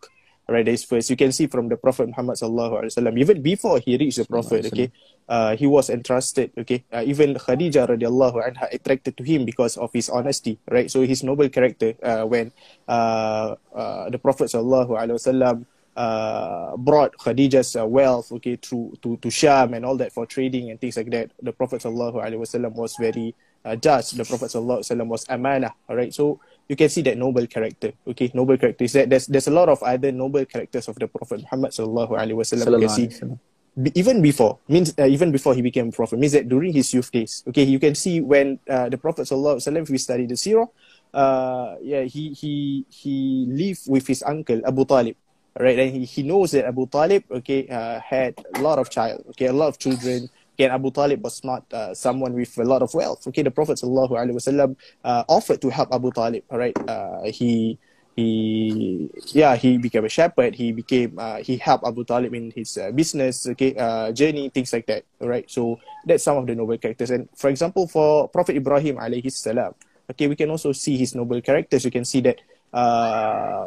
[0.49, 1.11] Right, that is first.
[1.11, 4.31] You can see from the Prophet Muhammad sallallahu alaihi wasallam, even before he reached the
[4.31, 4.93] Prophet, okay,
[5.27, 6.55] uh, he was entrusted.
[6.55, 10.63] Okay, uh, even Khadijah radiallahu anha attracted to him because of his honesty.
[10.71, 11.99] Right, so his noble character.
[11.99, 12.55] Uh, when
[12.87, 15.67] uh, uh, the Prophet sallallahu alaihi wasallam
[15.97, 20.71] uh, brought Khadija's uh, wealth, okay, through to to Sham and all that for trading
[20.71, 21.35] and things like that.
[21.43, 23.35] The Prophet sallallahu alaihi wasallam was very
[23.67, 24.15] uh, just.
[24.15, 25.75] The Prophet sallallahu alaihi wasallam was amanah.
[25.91, 26.39] All right, so
[26.71, 27.91] you can see that noble character.
[28.07, 31.11] Okay, noble character is that there's there's a lot of other noble characters of the
[31.11, 32.79] Prophet Muhammad sallallahu alaihi wasallam.
[32.79, 33.39] You can see alaihi wasallam.
[33.77, 36.93] be- even before means uh, even before he became a prophet means that during his
[36.95, 39.99] youth days okay you can see when uh, the prophet sallallahu alaihi wasallam if we
[40.01, 40.67] study the seerah
[41.13, 45.17] uh yeah he he he lived with his uncle abu talib
[45.61, 49.23] right and he, he knows that abu talib okay uh, had a lot of child
[49.29, 52.81] okay a lot of children okay abu talib was not uh, someone with a lot
[52.81, 53.21] of wealth.
[53.29, 54.73] Okay the prophet wasallam
[55.05, 57.77] uh, offered to help abu talib all right uh, he
[58.17, 60.57] he yeah he became a shepherd.
[60.57, 64.73] He became uh, he helped abu talib in his uh, business okay uh, journey things
[64.73, 65.77] like that right so
[66.09, 67.13] that's some of the noble characters.
[67.13, 69.77] And for example for prophet ibrahim alayhi salam
[70.09, 71.85] okay we can also see his noble characters.
[71.85, 72.41] You can see that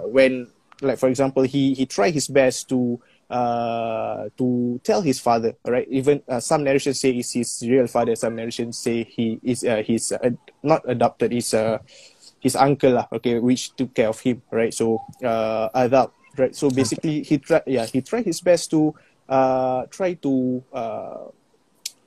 [0.10, 0.50] when
[0.82, 2.98] like for example he he tried his best to
[3.30, 5.56] uh, to tell his father.
[5.66, 5.88] Right?
[5.90, 8.16] even uh, some narrations say it's his real father.
[8.16, 10.32] Some narrations say he is uh, he's uh,
[10.64, 11.32] not adopted.
[11.32, 11.80] He's uh,
[12.40, 13.08] his uncle lah.
[13.14, 14.42] Okay, which took care of him.
[14.52, 16.12] Right, so uh, Adab.
[16.38, 17.64] Right, so basically he tried.
[17.66, 18.96] Yeah, he tried his best to
[19.28, 21.30] uh, try to uh,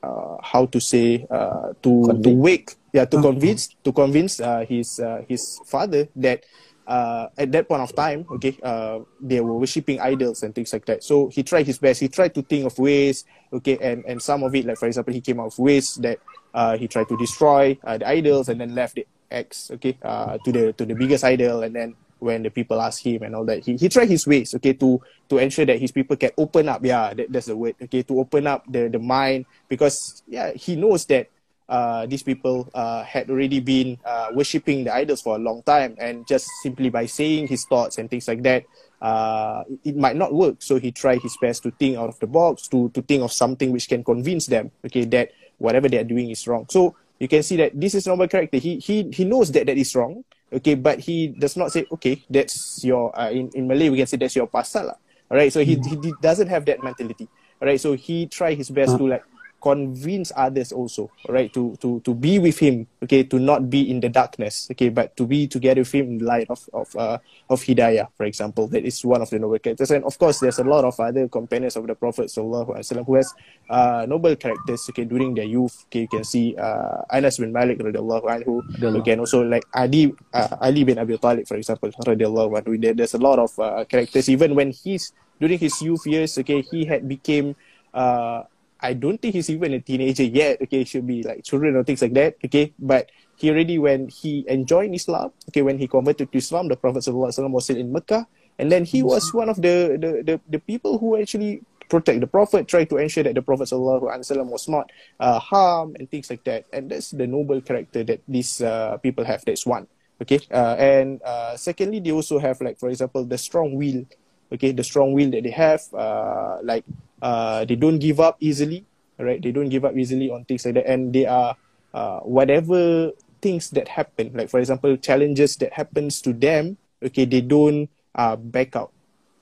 [0.03, 4.99] uh, how to say uh, to to wake yeah to convince to convince uh, his
[5.01, 6.45] uh, his father that
[6.93, 10.85] uh, at that point of time okay uh, they were worshipping idols and things like
[10.85, 11.01] that.
[11.03, 12.01] So he tried his best.
[12.01, 15.15] He tried to think of ways okay and and some of it like for example
[15.15, 16.21] he came up with ways that
[16.53, 20.37] uh, he tried to destroy uh, the idols and then left the axe okay uh,
[20.45, 21.65] to the to the biggest idol.
[21.65, 24.55] And then when the people ask him and all that he, he tried his ways
[24.55, 25.01] okay to
[25.33, 26.85] to ensure that his people can open up.
[26.85, 29.49] Yeah that, that's the word okay to open up the the mind.
[29.65, 31.33] Because yeah he knows that
[31.73, 35.97] uh, these people uh, had already been uh, worshipping the idols for a long time
[35.97, 38.69] and just simply by saying his thoughts and things like that
[39.01, 40.61] uh, it, might not work.
[40.61, 43.33] So he tried his best to think out of the box to to think of
[43.33, 46.69] something which can convince them okay that whatever they are doing is wrong.
[46.69, 48.61] So you can see that this is normal character.
[48.61, 52.21] He he he knows that that is wrong okay but he does not say okay
[52.29, 54.99] that's your uh, in in malay we can say that's your pasal lah.
[55.33, 57.25] All right so he, he he doesn't have that mentality.
[57.57, 59.25] All right so he tried his best to like
[59.63, 64.01] convince others also right to to to be with him okay to not be in
[64.03, 67.19] the darkness okay but to be together with him in the light of of uh,
[67.49, 68.67] of hidayah for example.
[68.69, 69.91] That is one of the noble characters.
[69.91, 73.07] And of course there's a lot of other companions of the prophet sallallahu alaihi wasallam
[73.07, 73.29] who has
[73.71, 77.79] uh, noble characters okay during their youth okay you can see uh, Anas bin Malik
[77.79, 78.63] radhiyallahu anhu
[79.05, 82.81] can also like Ali uh, Ali bin Abi Talib for example radhiyallahu anhu.
[82.81, 84.29] There, there's a lot of uh, characters.
[84.29, 87.55] Even when he's during his youth years okay he had became
[87.95, 88.47] uh,
[88.83, 90.61] I don't think he's even a teenager yet.
[90.63, 92.37] Okay, should be like children or things like that.
[92.45, 95.31] Okay, but he already when he enjoyed Islam.
[95.49, 98.27] Okay, when he converted to Islam, the Prophet was still in Mecca,
[98.59, 102.27] and then he was one of the the the, the people who actually protect the
[102.27, 104.91] Prophet, try to ensure that the Prophet was not
[105.21, 106.65] uh, harmed and things like that.
[106.73, 109.45] And that's the noble character that these uh, people have.
[109.45, 109.87] That's one.
[110.23, 114.07] Okay, uh, and uh, secondly, they also have like for example the strong will.
[114.53, 116.85] Okay, the strong will that they have, uh, like
[117.25, 118.85] uh, they don't give up easily,
[119.17, 119.41] right?
[119.41, 121.57] They don't give up easily on things like that, and they are
[121.95, 126.77] uh, whatever things that happen, like for example, challenges that happens to them.
[127.03, 128.93] Okay, they don't uh, back out.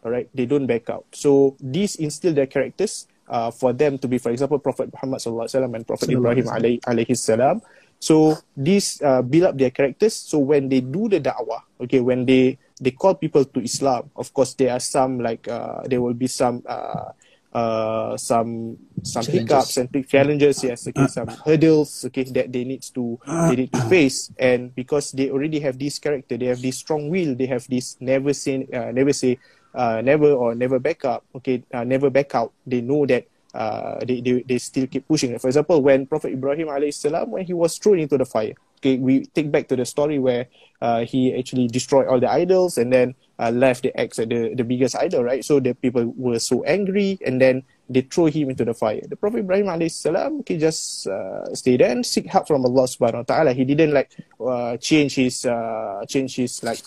[0.07, 1.05] All right, they don't back out.
[1.13, 5.47] So these instill their characters uh, for them to be, for example, Prophet Muhammad sallallahu
[5.47, 7.61] alaihi wasallam and Prophet Ibrahim alaihi salam.
[8.01, 10.17] So these uh, build up their characters.
[10.17, 14.33] So when they do the da'wah, okay, when they they call people to Islam, of
[14.33, 17.13] course there are some like uh, there will be some uh,
[17.53, 19.49] uh, some some Challenges.
[19.49, 20.65] hiccups and challenges.
[20.65, 23.19] Yes okay some hurdles okay that they need to
[23.51, 24.31] they need to face.
[24.39, 27.97] And because they already have this character they have this strong will they have this
[28.01, 29.39] never say uh, never say
[29.75, 32.53] uh, never or never back up okay uh, never back out.
[32.67, 35.37] They know that uh, they, they they still keep pushing.
[35.39, 38.70] For example when prophet ibrahim alayhi salam when he was thrown into the fire okay
[38.85, 40.47] we take back to the story where
[40.81, 44.55] uh, he actually destroyed all the idols and then uh, left the axe at the,
[44.55, 45.45] the biggest idol, right?
[45.45, 49.01] So the people were so angry and then they throw him into the fire.
[49.09, 53.29] The Prophet Ibrahim salam, he just uh, stay there and seek help from Allah subhanahu
[53.29, 53.53] wa ta'ala.
[53.53, 56.81] He didn't like uh, change his uh, change his like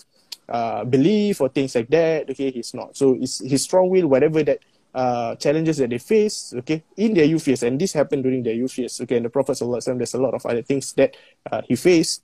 [0.48, 2.30] uh, belief or things like that.
[2.30, 2.96] Okay, he's not.
[2.96, 4.60] So it's his strong will, whatever that
[4.94, 8.54] uh, challenges that they face, okay, in their youth years, and this happened during their
[8.54, 11.16] youth years, okay, and the Prophet Sallallahu there's a lot of other things that
[11.52, 12.24] uh, he faced.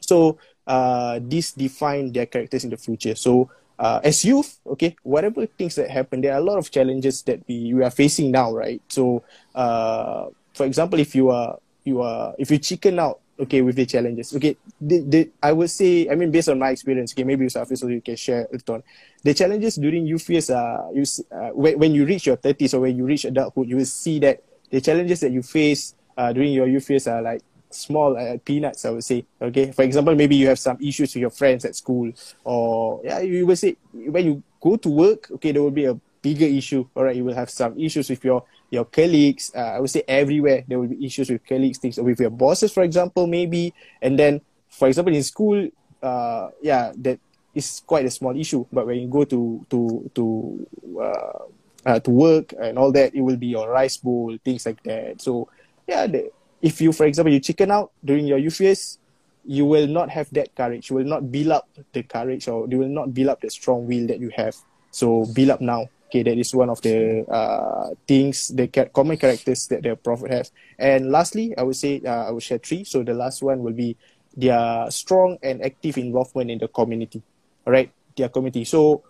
[0.00, 3.14] So uh, this define their characters in the future.
[3.14, 7.22] So uh, as youth, okay, whatever things that happen, there are a lot of challenges
[7.22, 8.80] that we, we are facing now, right?
[8.88, 13.76] So, uh, for example, if you are you are if you chicken out, okay, with
[13.76, 17.24] the challenges, okay, the, the I would say, I mean, based on my experience, okay,
[17.24, 18.82] maybe Safi, so you can share it on
[19.22, 20.50] the challenges during youth years.
[20.50, 23.76] Uh, you uh, when when you reach your thirties or when you reach adulthood, you
[23.76, 27.42] will see that the challenges that you face uh, during your youth years are like
[27.70, 29.24] small uh, peanuts, I would say.
[29.40, 32.12] Okay, for example, maybe you have some issues with your friends at school,
[32.44, 35.98] or yeah, you will say when you go to work, okay, there will be a
[36.22, 36.86] bigger issue.
[36.94, 39.52] All right, you will have some issues with your your colleagues.
[39.54, 42.72] Uh, I would say everywhere there will be issues with colleagues, things with your bosses,
[42.72, 43.74] for example, maybe.
[44.00, 45.68] And then, for example, in school,
[46.02, 47.20] uh, yeah, that
[47.54, 48.64] is quite a small issue.
[48.72, 51.44] But when you go to to to uh,
[51.84, 55.20] uh, to work and all that, it will be your rice bowl, things like that.
[55.20, 55.48] So
[55.86, 56.32] yeah, the,
[56.62, 58.98] if you, for example, you chicken out during your years,
[59.44, 60.88] you will not have that courage.
[60.88, 63.86] You will not build up the courage, or you will not build up the strong
[63.86, 64.56] will that you have.
[64.90, 65.92] So build up now.
[66.12, 70.52] Okay, that is one of the uh, things, the common characters that the prophet has.
[70.78, 72.84] And lastly, I would say uh, I will share three.
[72.84, 73.96] So the last one will be
[74.36, 77.22] their strong and active involvement in the community.
[77.66, 78.68] All right, their community.
[78.68, 79.04] So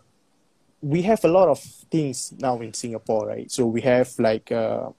[0.80, 1.58] we have a lot of
[1.90, 3.50] things now in Singapore, right?
[3.50, 4.90] So we have like uh,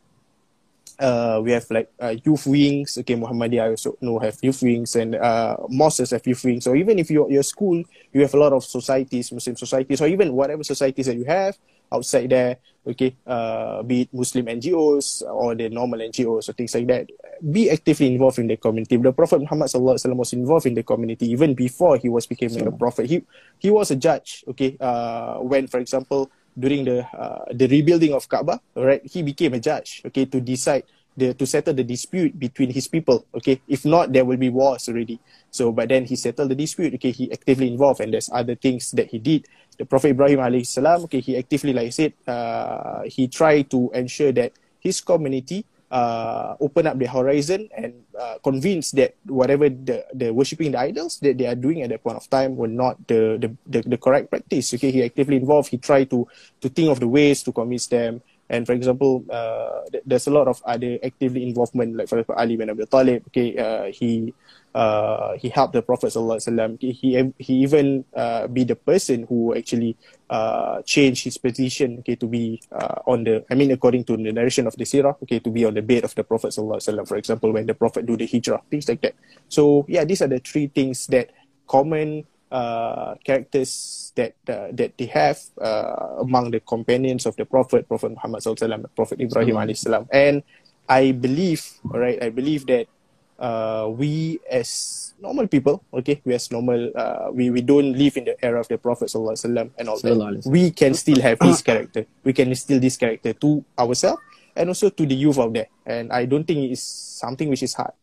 [0.99, 2.97] uh, we have like uh, youth wings.
[2.97, 6.65] Okay, Muhammadiyah also know have youth wings, and uh, mosques have youth wings.
[6.65, 10.07] So even if you're your school, you have a lot of societies, Muslim societies, or
[10.07, 11.55] even whatever societies that you have
[11.93, 12.57] outside there.
[12.83, 17.07] Okay, uh, be it Muslim NGOs or the normal NGOs or things like that.
[17.39, 18.97] Be actively involved in the community.
[18.97, 22.27] The Prophet Muhammad sallallahu alaihi wasallam was involved in the community even before he was
[22.27, 23.07] becoming a prophet.
[23.07, 23.23] He
[23.59, 24.43] he was a judge.
[24.51, 26.27] Okay, uh, when for example
[26.57, 29.01] during the uh, the rebuilding of Kaaba, right?
[29.05, 30.83] He became a judge, okay, to decide
[31.17, 33.61] the to settle the dispute between his people, okay.
[33.67, 35.19] If not, there will be wars already.
[35.51, 37.11] So, but then he settled the dispute, okay.
[37.11, 39.47] He actively involved, and there's other things that he did.
[39.77, 43.89] The Prophet Ibrahim alayhi salam, okay, he actively, like I said, uh, he tried to
[43.93, 50.03] ensure that his community uh, open up the horizon and uh, convince that whatever the,
[50.13, 52.97] the worshipping the idols that they are doing at that point of time were not
[53.07, 54.73] the, the, the, the correct practice.
[54.73, 55.69] Okay, he actively involved.
[55.69, 56.27] He tried to
[56.61, 58.21] to think of the ways to convince them.
[58.49, 62.35] And for example, uh, th- there's a lot of other actively involvement, like for example,
[62.41, 63.23] Ali bin Abi Talib.
[63.29, 64.33] Okay, uh, he
[64.75, 66.71] uh, he helped the Prophet sallallahu alaihi wasallam.
[66.81, 69.97] He he even uh, be the person who actually
[70.29, 71.99] uh, changed his position.
[72.01, 73.45] Okay, to be uh, on the.
[73.49, 75.15] I mean, according to the narration of the Sirah.
[75.23, 77.07] Okay, to be on the bed of the Prophet sallallahu alaihi wasallam.
[77.07, 79.15] For example, when the Prophet do the hijrah, things like that.
[79.49, 81.31] So yeah, these are the three things that
[81.67, 87.87] common uh, characters that uh, that they have uh, among the companions of the Prophet,
[87.87, 89.63] Prophet Muhammad SAW, Prophet Ibrahim Mm.
[89.65, 90.05] alayhi salam.
[90.13, 90.43] And
[90.89, 92.92] I believe, all right, I believe that
[93.39, 98.25] uh, we as normal people, okay, we as normal, uh, we, we don't live in
[98.25, 100.43] the era of the Prophet and all that.
[100.45, 102.05] We can still have this character.
[102.23, 104.21] We can instill this character to ourselves
[104.55, 105.67] and also to the youth out there.
[105.85, 107.93] And I don't think it's something which is hard.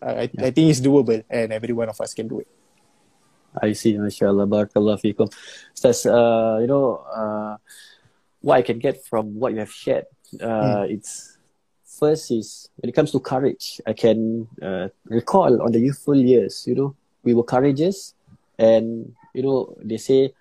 [0.00, 2.48] Uh, I, I think it's doable and every one of us can do it.
[3.60, 5.30] I see, mashallah, barakallah fikum.
[5.76, 7.56] Ustaz, uh, you know, uh,
[8.40, 10.06] what I can get from what you have shared,
[10.40, 11.31] uh, it's
[12.02, 16.66] first is when it comes to courage, I can uh, recall on the youthful years,
[16.66, 18.18] you know, we were courageous
[18.58, 20.34] and, you know, they say,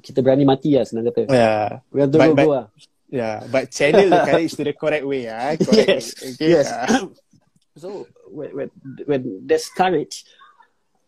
[0.00, 1.28] kita berani mati lah senang kata.
[1.28, 1.84] Yeah.
[1.92, 2.66] We have to But- go, but- lah.
[3.06, 5.30] Yeah, but channel the courage to the correct way.
[5.30, 6.34] Ah, correct Yes, way.
[6.34, 6.48] Okay.
[6.58, 6.66] yes.
[6.74, 7.06] Ah.
[7.78, 8.68] So when, when
[9.06, 10.26] when there's courage,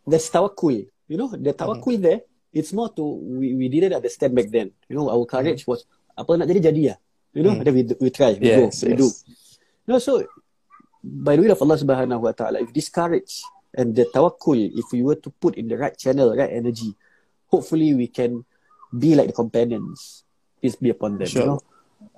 [0.06, 0.86] there's tawakkul.
[1.10, 2.22] You know, the tawakkul there,
[2.54, 4.70] it's more to we, we didn't understand back then.
[4.86, 5.82] You know, our courage was
[6.14, 6.98] apa nak jadi jadi lah.
[7.34, 7.66] You know, Mm.
[7.66, 9.08] then we we try, we Yes, go, we do.
[9.88, 10.20] You know, so
[11.02, 13.40] by the will of Allah Subhanahu Wa Taala, if this courage
[13.72, 16.92] and the tawakkul, if we were to put in the right channel, right energy,
[17.48, 18.44] hopefully we can
[18.92, 20.28] be like the companions.
[20.60, 21.24] Peace be upon them.
[21.32, 21.46] You Sure.
[21.56, 21.60] know,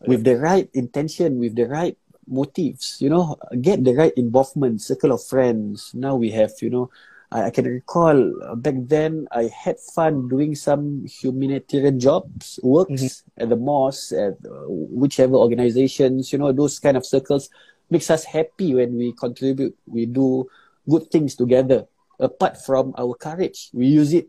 [0.02, 1.94] with the right intention, with the right
[2.26, 5.94] motives, you know, get the right involvement, circle of friends.
[5.94, 6.90] Now we have, you know,
[7.32, 13.22] I, I can recall uh, back then I had fun doing some humanitarian jobs, works
[13.38, 17.48] at the mosque, at uh, whichever organizations, you know, those kind of circles
[17.90, 20.46] makes us happy when we contribute, we do
[20.88, 21.86] good things together.
[22.18, 24.28] Apart from our courage, we use it,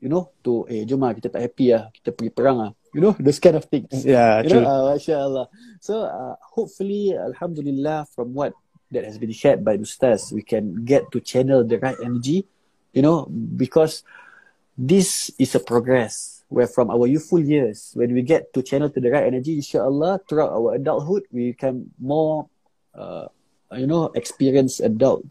[0.00, 2.72] you know, to, eh, jom lah, kita tak happy lah, kita pergi perang lah.
[2.94, 4.04] You know, those kind of things.
[4.04, 4.62] Yeah, You true.
[4.62, 5.46] know, uh, mashallah.
[5.82, 8.54] So uh, hopefully, alhamdulillah, from what
[8.90, 12.46] that has been shared by Ustaz, we can get to channel the right energy,
[12.92, 14.02] you know, because
[14.76, 18.98] this is a progress where from our youthful years, when we get to channel to
[19.00, 22.48] the right energy, inshallah, throughout our adulthood, we can more,
[22.94, 23.26] uh,
[23.78, 25.22] you know, experienced adult.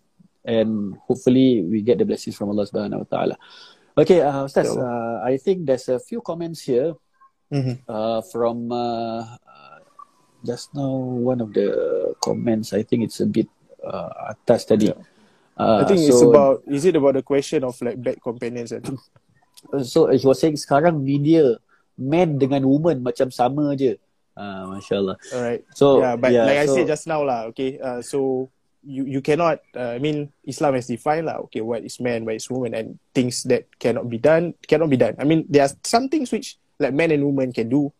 [0.45, 3.35] And hopefully we get the blessings from Allah subhanahu wa ta'ala.
[3.99, 4.79] Okay, uh, Ustaz, Sure.
[4.79, 6.95] uh, I think there's a few comments here
[7.51, 7.83] Mhm.
[7.83, 9.35] uh, from uh,
[10.47, 11.98] just now one of the
[12.29, 13.49] comments I think it's a bit
[13.81, 15.01] uh, atas tadi Yeah.
[15.57, 16.55] uh, I think so, it's about.
[16.69, 18.71] Is it about the question of like bad companions?
[18.71, 18.85] And
[19.83, 21.57] so he was saying sekarang media
[21.99, 23.99] man dengan woman macam sama je
[24.39, 25.67] uh, mashallah all right.
[25.75, 27.51] so yeah, but like I said just now lah.
[27.51, 27.75] Okay.
[27.75, 28.47] Uh, so
[28.83, 29.59] you you cannot.
[29.75, 31.43] Uh, I mean, Islam has defined lah.
[31.51, 34.95] Okay, what is man, what is woman, and things that cannot be done cannot be
[34.95, 35.19] done.
[35.19, 37.91] I mean, there are some things which like man and woman can do.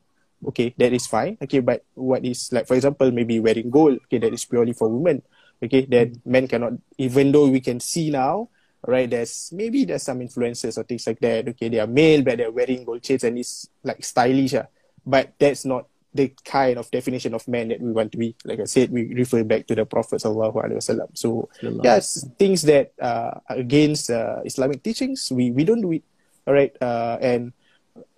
[0.48, 1.38] Okay, that is fine.
[1.42, 4.00] Okay, but what is like for example maybe wearing gold.
[4.08, 5.22] Okay, that is purely for women.
[5.62, 6.74] Okay, that men cannot.
[6.98, 8.48] Even though we can see now,
[8.88, 9.10] right?
[9.10, 11.50] There's maybe there's some influences or things like that.
[11.50, 14.56] Okay, they are male but they're wearing gold chains and it's like stylish.
[14.56, 14.68] ah.
[15.06, 18.36] But that's not the kind of definition of man that we want to be.
[18.46, 21.10] Like I said, we refer back to the Prophet sallallahu alaihi wasallam.
[21.14, 26.04] So yes, things that uh, are against uh, Islamic teachings, we we don't do it.
[26.48, 27.54] All right, uh, and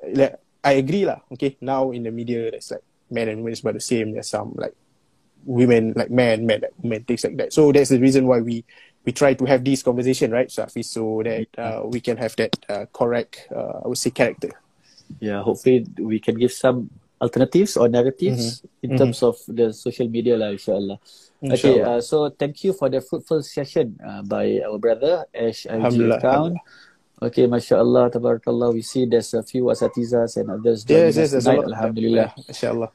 [0.07, 1.21] like, I agree lah.
[1.33, 4.13] Okay, now in the media, there's like men and women is about the same.
[4.13, 4.75] There's some like
[5.45, 7.53] women like men, men like women, things like that.
[7.53, 8.63] So that's the reason why we
[9.05, 12.53] we try to have this conversation, right, Safi, so that uh, we can have that
[12.69, 14.53] uh, correct, uh, I would say, character.
[15.19, 16.89] yeah, hopefully we can give some
[17.19, 18.85] alternatives or narratives Mm-hmm.
[18.85, 21.01] in terms of the social media, lah, inshallah.
[21.41, 26.17] Okay, uh, so thank you for the fruitful session uh, by our brother Ash Alhamdulillah,
[26.21, 26.57] account.
[27.21, 28.73] Okay, mashallah, tabarakallah.
[28.73, 31.69] We see there's a few asatizas and others joining Yes, yes, a tonight.
[31.69, 32.33] Alhamdulillah.
[32.49, 32.89] Inshallah.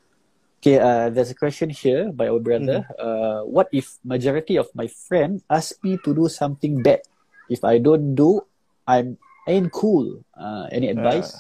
[0.59, 2.83] Okay, uh, there's a question here by our brother.
[2.83, 2.99] Mm-hmm.
[2.99, 7.07] Uh, what if majority of my friend ask me to do something bad?
[7.47, 8.43] If I don't do,
[8.83, 9.15] I'm
[9.47, 10.27] ain't cool.
[10.35, 11.31] Uh, any advice?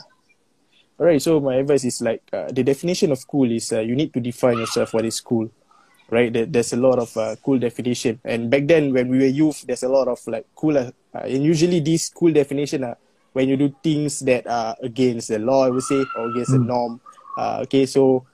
[0.94, 4.14] Alright, so my advice is like uh, the definition of cool is uh, you need
[4.14, 5.50] to define yourself what is cool,
[6.10, 6.32] right?
[6.32, 9.82] There's a lot of uh, cool definition, and back then when we were youth, there's
[9.82, 12.96] a lot of like cool, uh, and usually these cool definition are
[13.32, 16.58] when you do things that are against the law, I would say, or against the
[16.58, 17.00] norm.
[17.36, 18.24] Uh, okay, so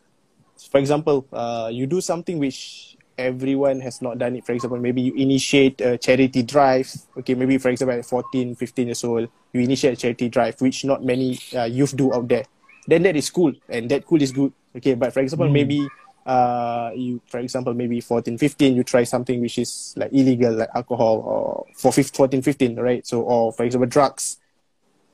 [0.71, 4.47] for example, uh, you do something which everyone has not done it.
[4.47, 6.91] For example, maybe you initiate a charity drive.
[7.19, 10.85] Okay, maybe for example, at 14, 15 years old, you initiate a charity drive, which
[10.85, 12.45] not many uh, youth do out there.
[12.87, 14.53] Then that is cool, and that cool is good.
[14.77, 15.87] Okay, but for example, maybe
[16.25, 20.71] uh, you, for example, maybe 14, 15, you try something which is like illegal, like
[20.75, 23.07] alcohol, or for 15, 14, 15, right?
[23.07, 24.39] So, or for example, drugs.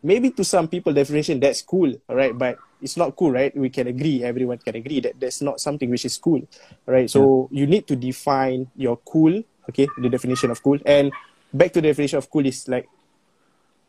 [0.03, 2.37] Maybe to some people definition that's cool right?
[2.37, 3.51] but it's not cool right?
[3.57, 6.47] We can agree everyone can agree that that's not something which is cool
[6.87, 7.11] right?
[7.11, 9.89] so you need to define your cool okay?
[9.99, 10.79] The definition of cool.
[10.87, 11.11] And
[11.53, 12.89] back to the definition of cool is like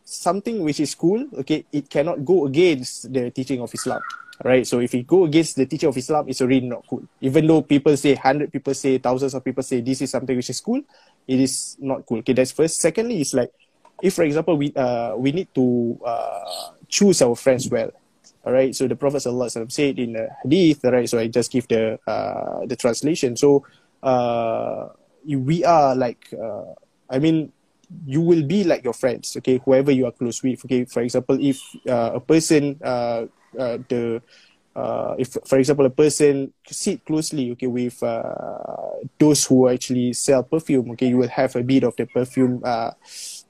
[0.04, 1.66] something which is cool okay?
[1.72, 4.02] It cannot go against the teaching of islam
[4.44, 4.66] right?
[4.66, 7.04] So if it go against the teacher of islam it's already not cool.
[7.22, 10.50] Even though people say 100 people say thousands of people say this is something which
[10.50, 10.82] is cool
[11.28, 12.20] it is not cool.
[12.20, 12.80] Okay that's first.
[12.80, 13.52] Secondly it's like
[14.02, 17.92] if for example we uh we need to uh choose our friends well
[18.46, 21.52] all right so the prophet alaihi said in the hadith all right so i just
[21.52, 23.36] give the uh the translation.
[23.36, 23.66] So
[24.02, 24.88] uh
[25.28, 26.74] we are like uh
[27.10, 27.52] i mean
[28.06, 29.60] you will be like your friends okay?
[29.66, 30.86] Whoever you are close with okay?
[30.86, 33.26] For example if uh, a person uh,
[33.58, 34.22] uh the
[34.76, 40.44] uh, if for example a person sit closely okay with uh, those who actually sell
[40.44, 42.92] perfume okay you will have a bit of the perfume uh,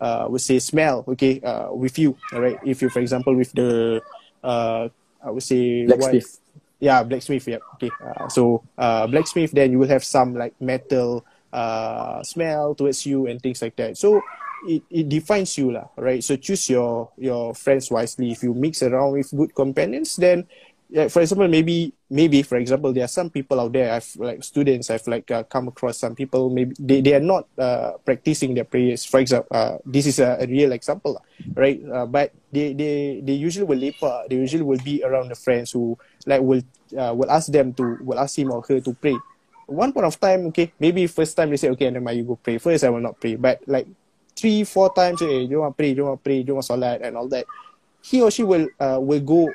[0.02, 3.52] uh, would say smell okay uh, with you all right if you for example with
[3.54, 4.02] the
[4.44, 4.88] uh,
[5.24, 6.40] I would say Blacksmith.
[6.80, 11.26] yeah blacksmith yeah okay uh, so uh, blacksmith then you will have some like metal
[11.52, 14.22] uh, smell towards you and things like that so
[14.68, 18.84] it, it defines you lah right so choose your your friends wisely if you mix
[18.84, 20.48] around with good companions then
[20.90, 23.94] for example, maybe maybe for example, there are some people out there.
[23.94, 24.90] I've like students.
[24.90, 26.50] I've like uh, come across some people.
[26.50, 29.06] Maybe they, they are not uh, practicing their prayers.
[29.06, 31.22] For example, uh, this is a, a real example,
[31.54, 31.80] right?
[31.86, 34.30] Uh, but they, they they usually will lepak.
[34.30, 36.64] They usually will be around the friends who like will
[36.98, 39.18] uh, will ask them to will ask him or her to pray.
[39.70, 42.42] One point of time, okay, maybe first time they say, okay, never mind, you go
[42.42, 42.58] pray.
[42.58, 43.38] First, I will not pray.
[43.38, 43.86] But like
[44.40, 47.28] three, four times, hey, you want pray, you want pray, you want salat, and all
[47.28, 47.46] that.
[48.02, 49.52] He or she will uh, will go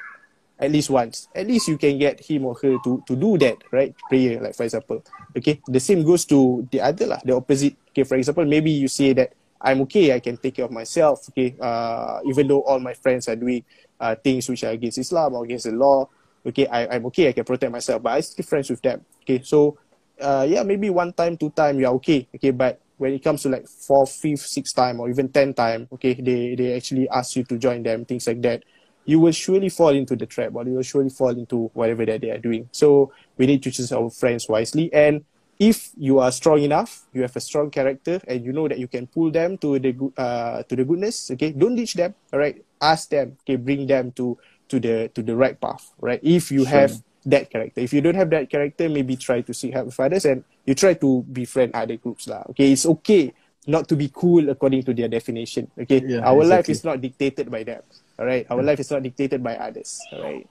[0.58, 1.28] at least once.
[1.34, 3.94] At least you can get him or her to to do that, right?
[4.08, 5.02] Prayer, like for example.
[5.36, 5.60] Okay.
[5.66, 7.76] The same goes to the other lah, the opposite.
[7.90, 11.24] Okay, for example, maybe you say that I'm okay, I can take care of myself.
[11.30, 11.56] Okay.
[11.58, 13.64] Uh, even though all my friends are doing
[14.00, 16.08] uh, things which are against Islam or against the law.
[16.44, 19.00] Okay, I, I'm okay, I can protect myself, but I still friends with them.
[19.24, 19.78] Okay, so
[20.20, 22.28] uh, yeah, maybe one time, two time, you're okay.
[22.36, 25.88] Okay, but when it comes to like fourth, fifth, sixth time, or even ten time,
[25.92, 28.62] okay, they they actually ask you to join them, things like that.
[29.04, 32.22] You will surely fall into the trap, or you will surely fall into whatever that
[32.22, 32.68] they are doing.
[32.72, 34.92] So we need to choose our friends wisely.
[34.94, 35.24] And
[35.58, 38.88] if you are strong enough, you have a strong character, and you know that you
[38.88, 41.30] can pull them to the uh, to the goodness.
[41.32, 42.14] Okay, don't ditch them.
[42.32, 43.36] All right, ask them.
[43.42, 44.38] Okay, bring them to
[44.68, 45.92] to the to the right path.
[46.00, 46.96] Right, if you have
[47.26, 47.80] that character.
[47.80, 50.74] If you don't have that character, maybe try to seek help with others and you
[50.74, 52.44] try to befriend other groups lah.
[52.50, 53.32] Okay, it's okay
[53.66, 55.70] not to be cool according to their definition.
[55.78, 57.80] Okay, Yeah, our life is not dictated by them.
[58.18, 59.98] All right, our life is not dictated by others.
[60.12, 60.46] All right,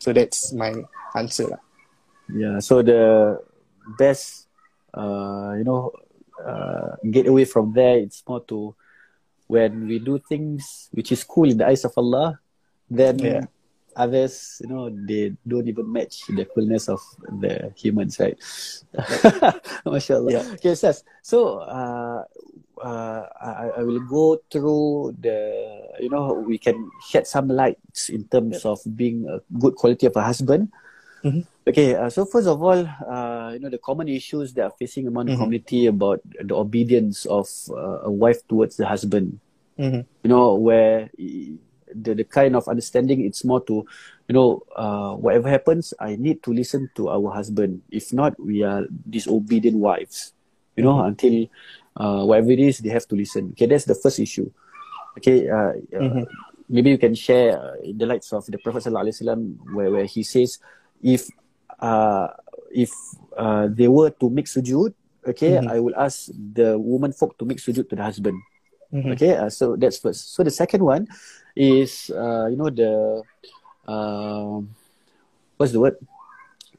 [0.00, 0.72] so that's my
[1.14, 1.60] answer lah.
[2.32, 2.58] Yeah.
[2.64, 3.36] So the
[4.00, 4.48] best,
[4.96, 5.92] uh, you know,
[6.40, 8.00] uh, get away from there.
[8.00, 8.74] It's more to
[9.46, 12.40] when we do things which is cool in the eyes of Allah,
[12.88, 13.44] then Yeah.
[13.96, 17.00] Others, you know, they don't even match the coolness of
[17.40, 18.36] the humans, right?
[19.86, 20.30] MashaAllah.
[20.32, 20.44] Yeah.
[20.54, 21.04] Okay, Sas.
[21.22, 22.24] So, uh,
[22.82, 28.24] uh, I, I will go through the, you know, we can shed some lights in
[28.28, 30.68] terms of being a good quality of a husband.
[31.24, 31.46] Mhm.
[31.66, 32.76] Okay, uh, so first of all,
[33.08, 35.38] uh, you know, the common issues that are facing among the Mhm.
[35.40, 39.40] community about the obedience of uh, a wife towards the husband
[39.74, 40.06] Mm-hmm.
[40.22, 41.10] you know, where
[41.94, 43.86] the, the kind of understanding it's more to,
[44.28, 47.82] you know, uh, whatever happens, I need to listen to our husband.
[47.90, 50.32] If not, we are disobedient wives,
[50.76, 51.46] you know, until
[51.96, 53.50] uh, whatever it is, they have to listen.
[53.52, 54.50] Okay, that's the first issue.
[55.18, 56.26] Okay, uh, uh, Mhm.
[56.68, 59.40] maybe you can share uh, the likes of the Prophet sallallahu alaihi wasallam
[59.70, 60.58] where where he says
[61.02, 61.28] if
[61.78, 62.28] uh,
[62.74, 62.90] if
[63.38, 64.90] uh, they were to make sujud,
[65.22, 65.70] okay, mm-hmm.
[65.70, 68.34] I will ask the woman folk to make sujud to the husband.
[68.94, 69.12] Mm-hmm.
[69.18, 70.38] Okay, uh, so that's first.
[70.38, 71.10] So the second one
[71.58, 73.26] is uh, you know the
[73.90, 74.62] uh,
[75.58, 75.98] what's the word?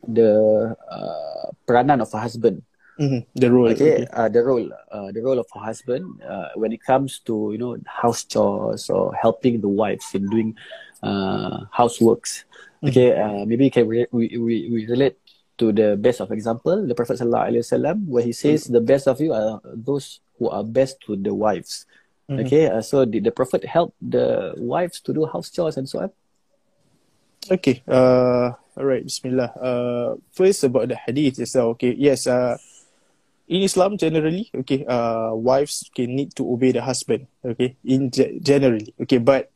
[0.07, 2.63] The uh, peranan of a husband.
[2.95, 3.27] Mm-hmm.
[3.35, 3.67] The role.
[3.75, 4.07] Okay, okay.
[4.15, 4.71] Uh, the role.
[4.87, 8.87] Uh, the role of a husband uh, when it comes to you know house chores
[8.87, 10.55] or helping the wives in doing
[11.03, 12.47] uh, houseworks.
[12.79, 12.87] Mm-hmm.
[12.95, 15.19] Okay, uh, maybe can re- we, we we relate
[15.57, 18.79] to the best of example, the Prophet sallallahu alaihi wasallam, where he says mm-hmm.
[18.79, 21.85] the best of you are those who are best to the wives.
[22.25, 22.41] Mm-hmm.
[22.45, 26.01] Okay, uh, so did the Prophet help the wives to do house chores and so
[26.01, 26.09] on?
[27.51, 29.53] Okay, uh, all Bismillah.
[29.53, 31.77] Uh, first about the hadith itself.
[31.77, 32.25] Okay, yes.
[32.25, 32.57] Uh,
[33.47, 37.27] in Islam generally, okay, uh, wives can need to obey the husband.
[37.45, 39.53] Okay, in ge- generally, okay, but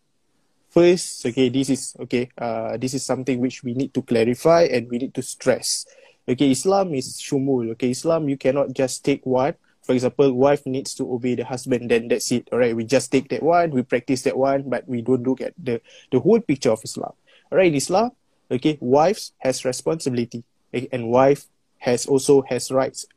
[0.70, 2.30] first, okay, this is okay.
[2.38, 5.90] Uh, this is something which we need to clarify and we need to stress.
[6.30, 7.74] Okay, Islam is shumul.
[7.74, 9.58] Okay, Islam you cannot just take one
[9.90, 12.48] for example, wife needs to obey the husband, then that's it.
[12.52, 15.42] All right, we just take that one, we practice that one, but we don't look
[15.42, 15.82] at the
[16.12, 17.18] the whole picture of Islam.
[17.50, 18.12] All right, Islam,
[18.54, 21.50] okay, wives has responsibility, okay, and wife
[21.82, 23.10] has also has rights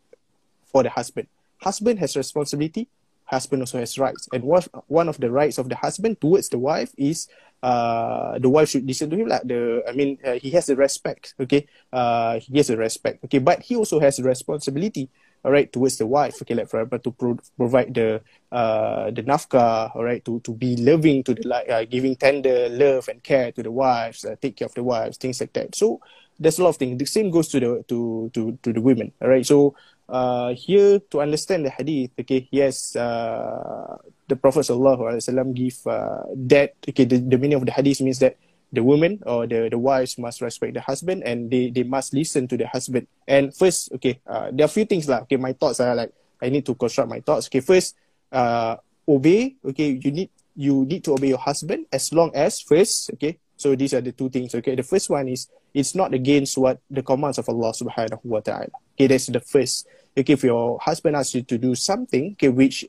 [0.65, 1.29] for the husband.
[1.61, 2.89] Husband has responsibility,
[3.29, 6.57] husband also has rights, and one one of the rights of the husband towards the
[6.57, 7.29] wife is
[7.63, 10.77] uh, the wife should listen to him like the I mean uh, he has the
[10.77, 15.13] respect okay uh, he has the respect okay but he also has responsibility
[15.45, 18.21] all right, towards the wife, okay, like for example, to pro- provide the
[18.51, 22.69] uh, the nafkah, all right, to, to be loving to the like, uh, giving tender
[22.71, 25.75] love and care to the wives, uh, take care of the wives, things like that.
[25.75, 26.01] So
[26.39, 26.99] there's a lot of things.
[26.99, 29.45] The same goes to the to to to the women, all right.
[29.45, 29.75] So
[30.09, 33.97] uh, here to understand the hadith, okay, yes, uh,
[34.29, 36.75] the Prophet sallallahu alaihi wasallam give uh, that.
[36.89, 38.37] Okay, the, the meaning of the hadith means that
[38.73, 42.49] the women or the, the wives must respect the husband and they, they must listen
[42.49, 43.07] to the husband.
[43.29, 45.29] And first, okay, uh, there are a few things lah.
[45.29, 47.47] Okay, my thoughts are like I need to construct my thoughts.
[47.47, 47.95] Okay, first,
[48.33, 49.57] uh, obey.
[49.65, 53.13] Okay, you need you need to obey your husband as long as first.
[53.15, 54.55] Okay, so these are the two things.
[54.55, 58.41] Okay, the first one is it's not against what the commands of Allah Subhanahu wa
[58.41, 58.73] Taala.
[58.97, 59.87] Okay, that's the first.
[60.17, 62.85] Okay, if your husband asks you to do something, okay, which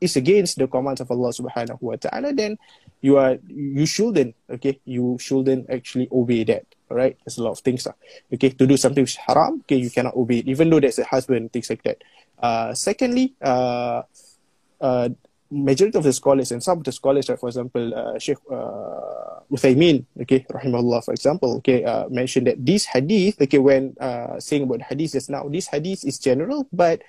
[0.00, 2.58] is against the commands of Allah Subhanahu wa Taala, then
[3.00, 4.80] you are you shouldn't okay?
[4.84, 7.92] You shouldn't actually obey that all right there's a lot of things uh,
[8.34, 8.50] okay?
[8.50, 11.52] To do something which haram okay you cannot obey it even though there's a husband
[11.52, 12.02] things like that.
[12.38, 14.02] Uh secondly uh
[14.80, 15.08] uh
[15.50, 19.40] majority of the scholars and some of the scholars like for example uh, Sheikh uh,
[19.50, 24.64] Uthaymin okay rahimahullah for example okay uh, mentioned that this hadith okay when uh, saying
[24.64, 27.00] about hadith just now this hadith is general but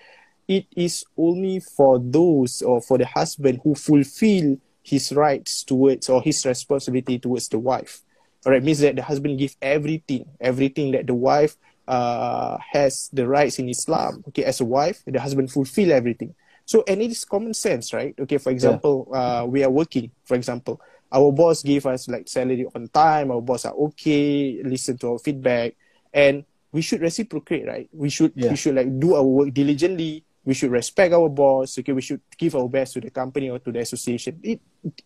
[0.47, 4.57] it is only for those or for the husband who fulfill
[4.89, 8.01] his rights towards or his responsibility towards the wife.
[8.45, 13.09] All right, It means that the husband give everything, everything that the wife uh, has
[13.13, 14.23] the rights in Islam.
[14.29, 16.33] Okay, as a wife, the husband fulfill everything.
[16.65, 18.13] So, and it is common sense, right?
[18.17, 19.41] Okay, for example, yeah.
[19.41, 20.11] uh, we are working.
[20.23, 20.79] For example,
[21.11, 23.31] our boss give us like salary on time.
[23.31, 25.73] Our boss are okay, listen to our feedback,
[26.13, 27.89] and we should reciprocate, right?
[27.91, 28.51] We should yeah.
[28.51, 31.93] we should like do our work diligently we should respect our boss okay?
[31.93, 34.41] We should give our best to the company or to the association.
[34.41, 34.59] It,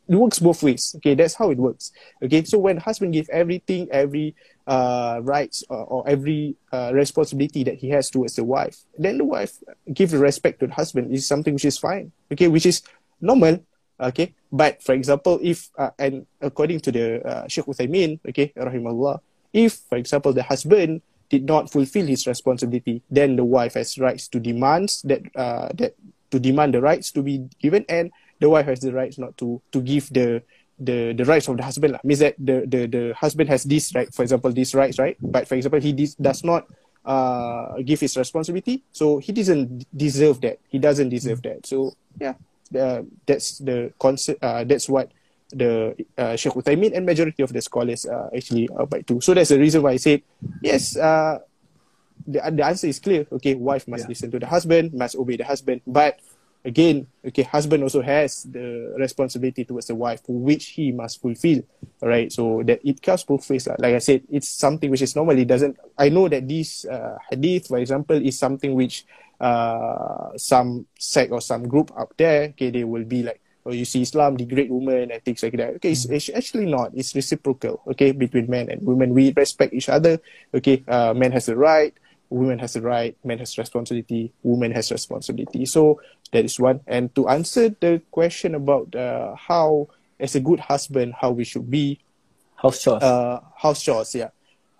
[0.07, 1.15] it works both ways okay?
[1.19, 1.91] That's how it works
[2.23, 2.47] okay?
[2.47, 7.89] So when husband give everything every uh, rights or, or every uh, responsibility that he
[7.89, 9.59] has towards the wife then the wife
[9.91, 12.47] give the respect to the husband is something which is fine okay?
[12.47, 12.81] Which is
[13.19, 13.59] normal
[13.99, 14.33] okay?
[14.47, 19.19] But for example if uh, and according to the uh, Sheikh Uthaymin okay rahimahullah
[19.51, 24.28] if for example the husband did not fulfill his responsibility, then the wife has rights
[24.30, 25.95] to demand that uh, that
[26.32, 29.61] to demand the rights to be given, and the wife has the rights not to
[29.71, 30.41] to give the
[30.80, 31.93] the the rights of the husband.
[31.93, 31.99] Lah.
[32.03, 35.17] Means that the, the the husband has this right, for example, these rights, right?
[35.21, 36.67] But for example, he dis- does not
[37.05, 40.59] uh, give his responsibility, so he doesn't deserve that.
[40.69, 41.65] He doesn't deserve that.
[41.65, 42.36] So yeah,
[42.78, 44.43] uh, that's the concept.
[44.43, 45.11] Uh, that's what
[45.53, 49.21] the uh, Sheikh Uthaymin and majority of the scholars uh, actually abide to.
[49.21, 50.21] So that's the reason why I said
[50.61, 50.97] yes.
[50.97, 51.39] Uh,
[52.25, 53.27] the the answer is clear.
[53.31, 54.09] Okay, wife must yeah.
[54.09, 55.81] listen to the husband, must obey the husband.
[55.85, 56.19] But
[56.63, 61.63] again, okay, husband also has the responsibility towards the wife, which he must fulfill.
[62.01, 63.67] All right, so that it comes both ways.
[63.67, 65.77] Like I said, it's something which is normally doesn't.
[65.97, 69.05] I know that this uh, hadith, for example, is something which
[69.39, 73.86] uh, some sect or some group out there, okay, they will be like or you
[73.86, 75.76] see Islam degrade women and things like that.
[75.76, 76.91] Okay, it's, it's actually not.
[76.93, 77.82] It's reciprocal.
[77.88, 80.20] Okay, between men and women, we respect each other.
[80.53, 81.93] Okay, uh, men has the right,
[82.30, 85.66] women has the right, men has responsibility, woman has responsibility.
[85.66, 86.01] So
[86.32, 86.82] that is one.
[86.88, 89.88] And to answer the question about uh, how
[90.20, 91.99] as a good husband, how we should be,
[92.55, 93.03] House chores.
[93.03, 94.30] uh, house chores, yeah.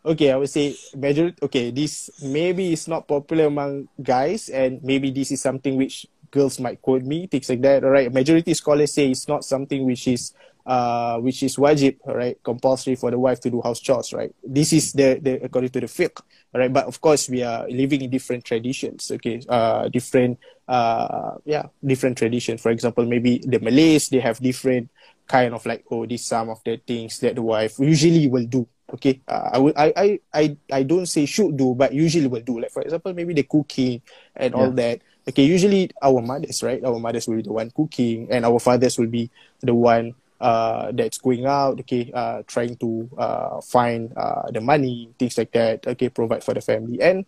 [0.06, 1.38] Okay, I would say majority.
[1.42, 6.60] Okay, this maybe is not popular among guys, and maybe this is something which girls
[6.60, 7.84] might quote me, things like that.
[7.86, 10.34] All right, majority scholars say it's not something which is
[10.66, 14.34] uh which is wajib, right, compulsory for the wife to do house chores, right?
[14.44, 16.18] This is the the according to the fiqh,
[16.54, 16.74] right.
[16.74, 19.12] But of course, we are living in different traditions.
[19.12, 22.62] Okay, uh, different uh yeah, different traditions.
[22.62, 24.90] For example, maybe the Malays they have different
[25.28, 28.68] kind of like oh these some of the things that the wife usually will do
[28.94, 32.42] okay uh, i would I, I i i don't say should do but usually will
[32.44, 34.02] do like for example maybe the cooking
[34.36, 38.28] and all that okay usually our mothers right our mothers will be the one cooking
[38.32, 39.30] and our fathers will be
[39.62, 45.10] the one uh that's going out okay uh trying to uh find uh the money
[45.20, 47.26] things like that okay provide for the family and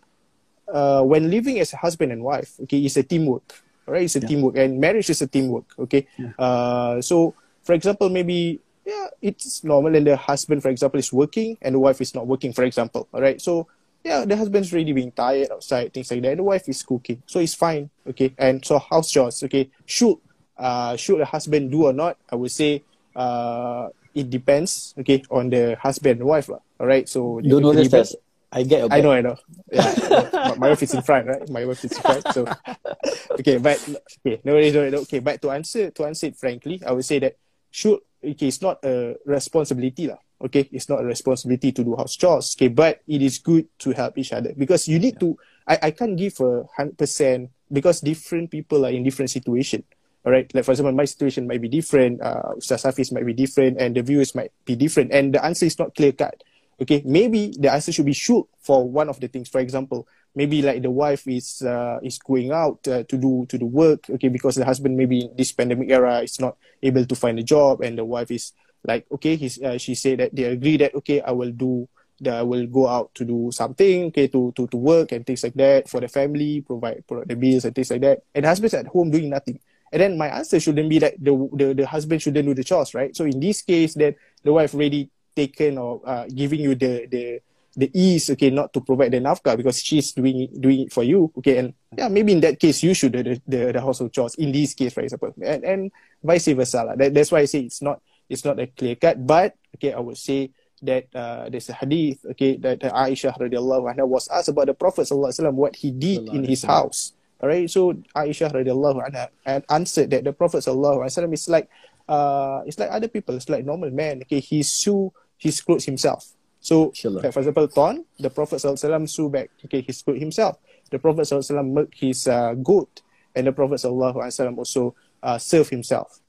[0.72, 3.42] uh when living as a husband and wife okay it's a teamwork
[3.86, 4.02] right?
[4.04, 4.28] it's a Yeah.
[4.28, 6.32] teamwork and marriage is a teamwork okay Yeah.
[6.38, 11.56] uh so for example maybe yeah it's normal and the husband for example is working
[11.62, 13.66] and the wife is not working for example all right so
[14.06, 17.20] yeah the husband's already being tired outside things like that and the wife is cooking
[17.26, 20.14] so it's fine okay and so house chores okay should
[20.56, 22.82] uh should the husband do or not i would say
[23.16, 26.62] uh it depends okay on the husband and wife lah.
[26.78, 28.14] all right so Don't know this,
[28.52, 29.36] I get your I know, I know.
[29.72, 31.42] Yeah, my, my wife is in front, right?
[31.50, 32.24] My wife is in front.
[32.32, 32.46] So,
[33.42, 33.76] okay, but
[34.22, 34.94] okay, no worries, no worries.
[35.02, 37.36] Okay, but to answer to answer it frankly, I would say that
[37.74, 40.22] should okay, it's not a responsibility lah.
[40.36, 42.54] Okay, it's not a responsibility to do house chores.
[42.56, 45.36] Okay, but it is good to help each other because you need to.
[45.66, 49.84] I I can't give a hundred percent because different people are in different situation.
[50.24, 52.20] All right, like for example, my situation might be different.
[52.20, 55.64] Uh, Ustaz Hafiz might be different, and the viewers might be different, and the answer
[55.64, 56.42] is not clear cut
[56.80, 60.60] okay maybe the answer should be should for one of the things for example maybe
[60.60, 64.28] like the wife is uh, is going out uh, to do to do work okay
[64.28, 67.80] because the husband maybe in this pandemic era is not able to find a job
[67.80, 68.52] and the wife is
[68.86, 71.88] like okay he's uh, she said that they agree that okay i will do
[72.20, 75.42] that I will go out to do something okay to to to work and things
[75.44, 78.22] like that for the family provide the bills and things like that.
[78.34, 79.60] And the husband's at home doing nothing.
[79.92, 82.94] And then my answer shouldn't be that the the, the husband shouldn't do the chores
[82.94, 83.14] right?
[83.14, 87.40] So in this case then the wife already taken or uh, giving you the the
[87.76, 91.04] the ease okay not to provide the nafkah because she's doing it, doing it for
[91.04, 91.58] you okay?
[91.58, 94.72] And yeah maybe in that case you should the, the, the household chores in this
[94.72, 95.34] case for example.
[95.44, 95.92] And, and
[96.24, 96.94] vice versa.
[96.96, 100.00] That, that's why I say it's not it's not a clear cut but okay I
[100.00, 100.50] would say
[100.82, 104.74] that uh, there's a hadith okay that uh, Aisha radiallahu anha was asked about the
[104.74, 107.12] Prophet sallallahu alaihi wasallam what he did in his house.
[107.40, 111.48] All right so Aisha radiallahu anha and answered that the Prophet sallallahu alaihi wasallam is
[111.48, 111.68] like
[112.08, 116.32] uh it's like other people it's like normal man okay he sew his clothes himself.
[116.60, 120.20] So like for example Ton the Prophet sallallahu alaihi wasallam sew back okay his clothes
[120.20, 120.58] himself.
[120.90, 123.00] The Prophet sallallahu alaihi wasallam milk his uh, goat
[123.34, 126.20] and the Prophet sallallahu alaihi wasallam also uh, serve himself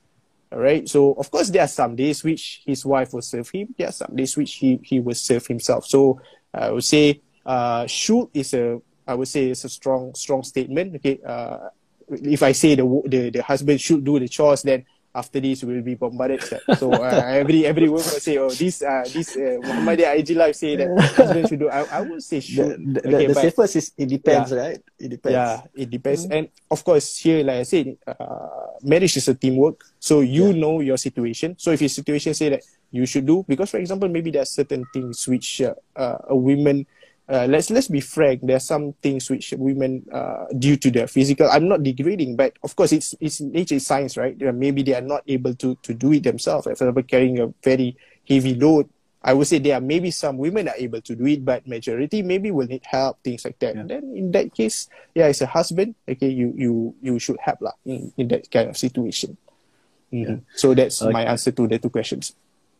[0.52, 0.88] all right.
[0.88, 3.76] So of course there are some days which his wife will serve him.
[3.78, 5.86] There are some days which he he will serve himself.
[5.86, 6.22] So
[6.54, 10.96] I would say uh, should is a I would say it's a strong strong statement.
[10.96, 11.20] Okay.
[11.26, 11.70] Uh,
[12.10, 14.86] if I say the the the husband should do the chores, then
[15.18, 16.46] after this will be bombarded.
[16.78, 17.10] So uh,
[17.42, 20.94] every every woman will say, oh this uh, this uh, Muhammad IG live say that
[21.18, 21.70] husband should do.
[21.74, 22.78] I I would say The, should.
[22.94, 24.78] the, Okay, the but- safest is it depends, right?
[25.02, 25.34] It depends.
[25.34, 26.30] yeah, it depends.
[26.30, 29.82] And of course, here, like I said, uh, marriage is a teamwork.
[29.98, 31.58] So you know your situation.
[31.58, 32.62] So if your situation say that
[32.94, 36.38] you should do, because for example, maybe there are certain things which uh, uh, a
[36.38, 36.86] woman,
[37.30, 41.08] uh, let's let's be frank, there are some things which women, uh, due to their
[41.08, 44.36] physical, I'm not degrading, but of course, it's it's nature science, right?
[44.40, 46.66] Maybe they are not able to to do it themselves.
[46.66, 47.98] For example, carrying a very
[48.28, 48.90] heavy load.
[49.24, 52.22] I would say there are maybe some women are able to do it, but majority
[52.22, 53.76] maybe will need help, things like that.
[53.76, 53.84] Yeah.
[53.84, 57.76] Then in that case, yeah, as a husband, okay, you you you should help lah
[57.84, 59.36] in, in that kind of situation.
[60.14, 60.48] Mhm.
[60.56, 62.32] So that's my answer to the two questions.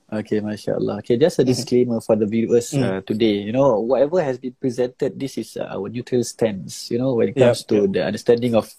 [0.08, 1.04] Okay, mashallah.
[1.04, 3.44] Okay, just a disclaimer for the viewers uh, today.
[3.44, 6.88] You know, whatever has been presented, this is uh, our neutral stance.
[6.88, 8.72] You know, when it comes to the understanding of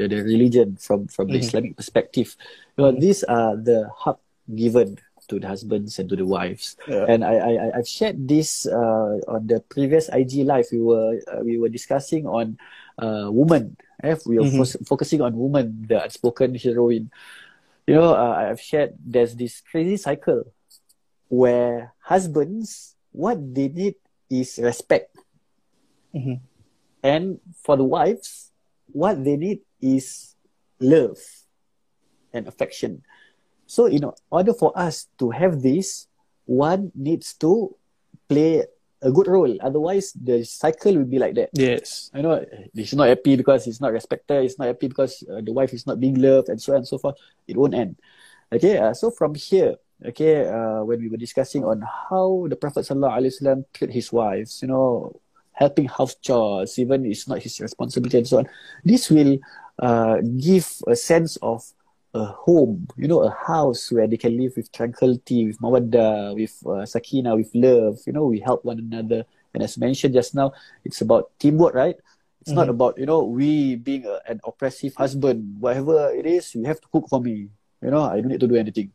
[0.00, 2.32] the, the religion from from the Islamic perspective.
[2.80, 4.96] You know, these are the haq given
[5.28, 6.80] to the husbands and to the wives.
[6.88, 7.04] Yeah.
[7.12, 10.64] And I, I I've shared this uh, on the previous IG live.
[10.72, 12.56] We were uh, we were discussing on
[12.96, 13.76] uh, women.
[14.00, 14.16] Eh?
[14.24, 17.12] We were fos- focusing on women, the unspoken heroine.
[17.84, 20.48] You know, uh, I've shared there's this crazy cycle
[21.30, 23.94] where husbands, what they need
[24.28, 25.14] is respect.
[26.12, 26.42] Mhm.
[27.02, 28.50] And for the wives,
[28.90, 30.34] what they need is
[30.82, 31.16] love
[32.34, 33.06] and affection.
[33.64, 36.10] So, in order for us to have this,
[36.44, 37.78] one needs to
[38.26, 38.66] play
[39.00, 39.54] a good role.
[39.62, 41.50] Otherwise, the cycle will be like that.
[41.54, 42.10] Yes.
[42.12, 44.42] I know he's not happy because he's not respected.
[44.42, 46.88] He's not happy because uh, the wife is not being loved, and so on and
[46.88, 47.16] so forth.
[47.46, 47.96] It won't end.
[48.52, 52.86] Okay, uh, so from here, okay, uh, when we were discussing on how the Prophet
[52.86, 55.20] Sallallahu Alaihi Wasallam treat his wives, you know,
[55.52, 58.48] helping house chores, even it's not his responsibility and so on.
[58.84, 59.38] This will
[59.78, 61.64] uh, give a sense of
[62.14, 66.56] a home, you know, a house where they can live with tranquility, with mawadda, with
[66.66, 67.98] uh, sakina, with love.
[68.06, 69.24] You know, we help one another.
[69.54, 70.52] And as mentioned just now,
[70.84, 71.96] it's about teamwork, right?
[72.40, 72.58] It's mm-hmm.
[72.58, 75.60] not about, you know, we being a, an oppressive husband.
[75.60, 77.50] Whatever it is, you have to cook for me.
[77.82, 78.92] You know, I don't need to do anything.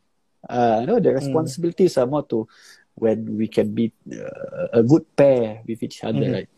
[0.49, 1.19] Uh, you know, the mm.
[1.19, 2.01] responsibilities mm.
[2.01, 2.47] are more to
[2.95, 6.33] when we can be uh, a good pair with each other, mm-hmm.
[6.33, 6.49] right?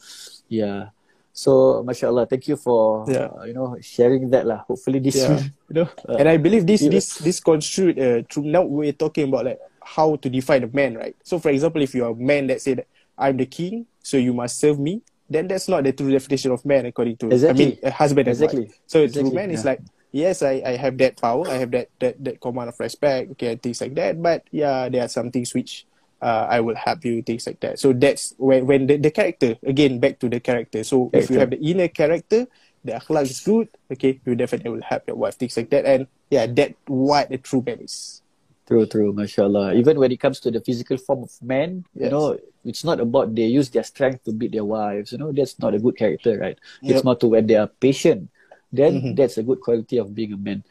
[0.48, 0.90] Yeah.
[1.34, 3.30] So, mashallah, thank you for yeah.
[3.30, 4.66] uh, you know sharing that lah.
[4.66, 5.38] Hopefully, this yeah.
[5.70, 5.90] you know.
[6.08, 9.62] Uh, and I believe this this this construed uh, through now we're talking about like
[9.86, 11.16] how to define a man, right?
[11.22, 14.34] So, for example, if you're a man that say that I'm the king, so you
[14.34, 17.66] must serve me, then that's not the true definition of man according to exactly.
[17.66, 18.66] I mean a husband exactly.
[18.66, 18.80] and wife.
[18.88, 19.30] So, exactly.
[19.30, 19.58] true man yeah.
[19.58, 19.82] is like
[20.12, 23.56] yes, I, I have that power, I have that, that that command of respect, okay,
[23.56, 24.22] things like that.
[24.22, 25.86] But yeah, there are some things which
[26.22, 27.80] uh, I will help you, things like that.
[27.80, 30.84] So that's when when the, the character again back to the character.
[30.84, 31.20] So character.
[31.20, 32.48] if you have the inner character,
[32.84, 35.86] the akhlaq is good, okay, you definitely will help your wife, things like that.
[35.86, 38.22] And yeah, that what a true man is.
[38.68, 39.76] True, true, mashallah.
[39.76, 42.06] Even when it comes to the physical form of man, yes.
[42.06, 45.14] you know, it's not about they use their strength to beat their wives.
[45.14, 46.60] You know, that's not a good character, right?
[46.82, 46.96] Yep.
[46.96, 48.30] It's more to when they are patient.
[48.72, 49.16] Then mm-hmm.
[49.16, 50.64] that's a good quality of being a man.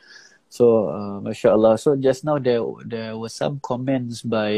[0.48, 1.76] So, uh, mashallah.
[1.76, 4.54] So just now there there were some comments by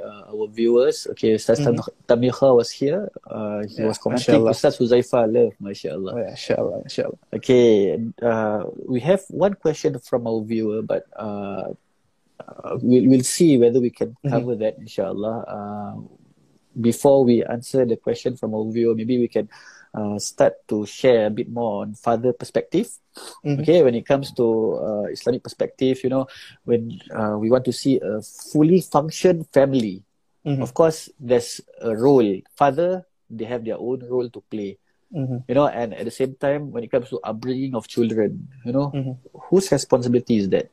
[0.00, 1.06] uh, our viewers.
[1.10, 1.82] Okay, Ustaz mm-hmm.
[2.06, 3.10] Tamikha was here.
[3.26, 4.32] Uh, he yeah, was commenting.
[4.32, 4.54] Mashallah.
[4.54, 6.12] Ustaz Huzaifah love, mashallah.
[6.14, 7.18] Oh, mashallah, mashallah.
[7.34, 11.74] Okay, uh, we have one question from our viewer, but uh,
[12.38, 14.30] uh, we'll, we'll see whether we can mm-hmm.
[14.30, 14.62] cover mm-hmm.
[14.62, 15.36] that, inshallah.
[15.42, 15.94] Uh,
[16.80, 19.50] before we answer the question from our viewer, maybe we can
[19.94, 22.88] uh, start to share a bit more on father perspective.
[23.44, 23.60] Mm-hmm.
[23.60, 24.46] Okay, when it comes to
[24.80, 26.26] uh, Islamic perspective, you know,
[26.64, 30.02] when uh, we want to see a fully function family,
[30.44, 30.62] mm-hmm.
[30.62, 32.40] of course, there's a role.
[32.56, 34.78] Father, they have their own role to play.
[35.12, 35.44] Mm-hmm.
[35.46, 38.72] You know, and at the same time, when it comes to upbringing of children, you
[38.72, 39.12] know, mm-hmm.
[39.48, 40.70] whose responsibility is that?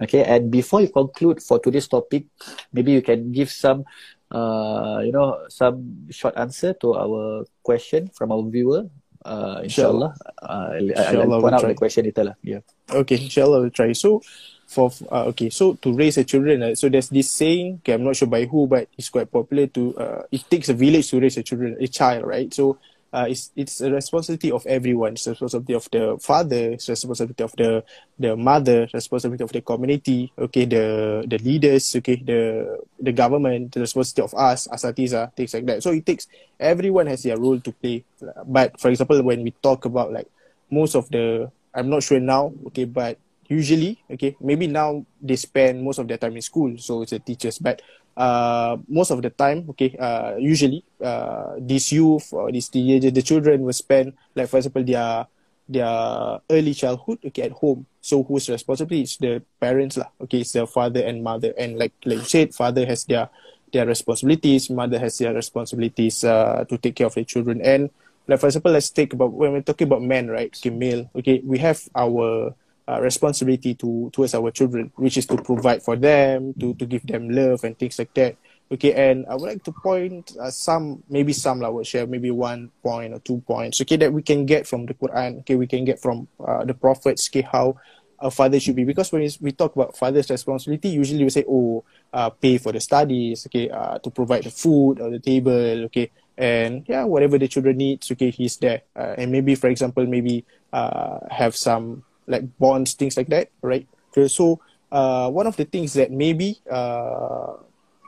[0.00, 2.26] Okay, and before you conclude for today's topic,
[2.72, 3.84] maybe you can give some
[4.32, 8.88] uh, you know, some short answer to our question from our viewer.
[9.24, 12.24] Uh, inshallah, uh, inshallah I'll point out the question later.
[12.24, 12.34] Lah.
[12.42, 12.66] Yeah.
[12.90, 13.92] Okay, inshallah, we'll try.
[13.92, 14.18] So,
[14.66, 17.84] for uh, okay, so to raise a children, uh, so there's this saying.
[17.84, 19.68] Okay, I'm not sure by who, but it's quite popular.
[19.78, 22.52] To uh, it takes a village to raise a children, a child, right?
[22.52, 22.78] So
[23.12, 25.12] uh, it's it's a responsibility of everyone.
[25.14, 27.84] It's responsibility of the father, it's responsibility of the
[28.18, 33.80] the mother, responsibility of the community, okay, the the leaders, okay, the the government, the
[33.80, 35.82] responsibility of us, asatiza, things like that.
[35.82, 36.26] So it takes
[36.58, 38.04] everyone has their role to play.
[38.46, 40.28] But for example, when we talk about like
[40.70, 45.82] most of the, I'm not sure now, okay, but usually, okay, maybe now they spend
[45.82, 47.82] most of their time in school, so it's the teachers, but
[48.16, 53.22] uh, most of the time, okay, uh, usually, uh, these youth or these the, the
[53.22, 55.26] children will spend, like for example, their
[55.68, 57.86] their early childhood, okay, at home.
[58.00, 61.92] So whose responsibility is the parents lah, okay, it's the father and mother, and like
[62.04, 63.28] like you said, father has their
[63.72, 67.90] their responsibilities, mother has their responsibilities uh, to take care of the children, and
[68.28, 71.40] like for example, let's take about when we're talking about men, right, okay, male, okay,
[71.44, 72.54] we have our
[72.88, 77.06] uh, responsibility to towards our children, which is to provide for them, to to give
[77.06, 78.36] them love and things like that.
[78.72, 82.30] Okay, and I would like to point uh, some, maybe some I would share, maybe
[82.30, 83.82] one point or two points.
[83.82, 85.40] Okay, that we can get from the Quran.
[85.40, 87.28] Okay, we can get from uh, the prophets.
[87.28, 87.76] Okay, how
[88.18, 91.84] a father should be because when we talk about father's responsibility, usually we say, oh,
[92.14, 93.44] uh, pay for the studies.
[93.46, 95.84] Okay, uh, to provide the food or the table.
[95.92, 98.10] Okay, and yeah, whatever the children needs.
[98.10, 98.82] Okay, he's there.
[98.96, 103.86] Uh, and maybe, for example, maybe uh, have some like bonds, things like that, right?
[104.28, 104.60] So
[104.90, 107.56] uh, one of the things that maybe uh,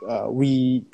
[0.07, 0.85] uh, we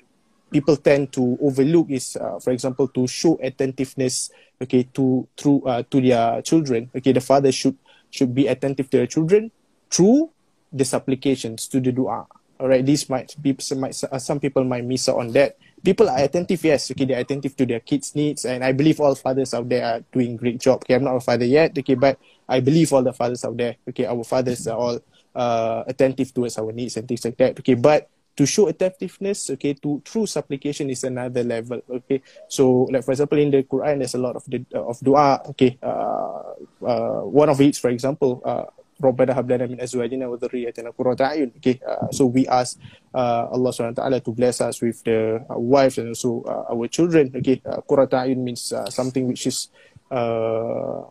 [0.52, 5.84] people tend to overlook is, uh, for example, to show attentiveness, okay, to through uh,
[5.90, 6.90] to their children.
[6.96, 7.78] Okay, the father should
[8.10, 9.52] should be attentive to their children
[9.90, 10.30] through
[10.72, 12.28] the supplications to the du'a.
[12.60, 15.58] All right, this might be some, might, some people might miss out on that.
[15.84, 16.92] People are attentive, yes.
[16.92, 20.00] Okay, they're attentive to their kids' needs, and I believe all fathers out there are
[20.14, 20.84] doing great job.
[20.86, 21.76] Okay, I'm not a father yet.
[21.76, 22.20] Okay, but
[22.51, 24.99] I believe all the fathers out there, okay, our fathers are all
[25.35, 27.59] uh, attentive towards our needs and things like that.
[27.61, 31.81] Okay, but to show attentiveness, okay, to through supplication is another level.
[31.91, 35.01] Okay, so like for example in the Quran, there's a lot of the uh, of
[35.01, 35.43] dua.
[35.57, 36.55] Okay, uh,
[36.85, 38.65] uh, one of it, for example, uh,
[38.97, 42.81] ربنا هب لنا من ازواجنا وذريتنا قرة اعين okay uh, so we ask
[43.13, 46.73] uh, Allah subhanahu wa ta'ala to bless us with the uh, wives and also uh,
[46.73, 49.69] our children okay uh, قرة اعين means uh, something which is
[50.09, 51.05] uh,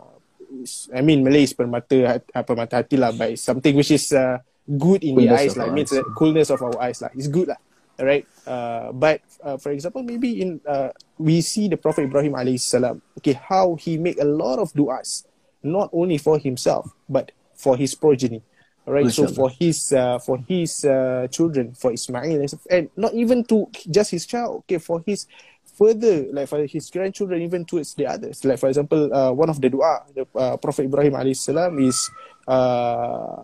[0.95, 5.03] I mean Malay is permata uh, permata hati lah by something which is uh, good
[5.03, 7.61] in the eyes, like means the coolness of our eyes, like it's good, lah.
[8.01, 8.25] Right?
[8.47, 10.89] Uh, but uh, for example, maybe in uh,
[11.19, 15.27] we see the Prophet Ibrahim alayhi salam, okay, how he make a lot of du'as,
[15.63, 18.43] not only for himself but for his progeny.
[18.87, 23.45] Right, so for his uh, for his uh, children, for Ismail, and and not even
[23.47, 25.29] to just his child, okay, for his
[25.81, 28.45] further, like for his grandchildren, even towards the others.
[28.45, 31.97] Like for example, uh, one of the dua, the uh, Prophet Ibrahim alayhi salam is
[32.45, 33.41] uh,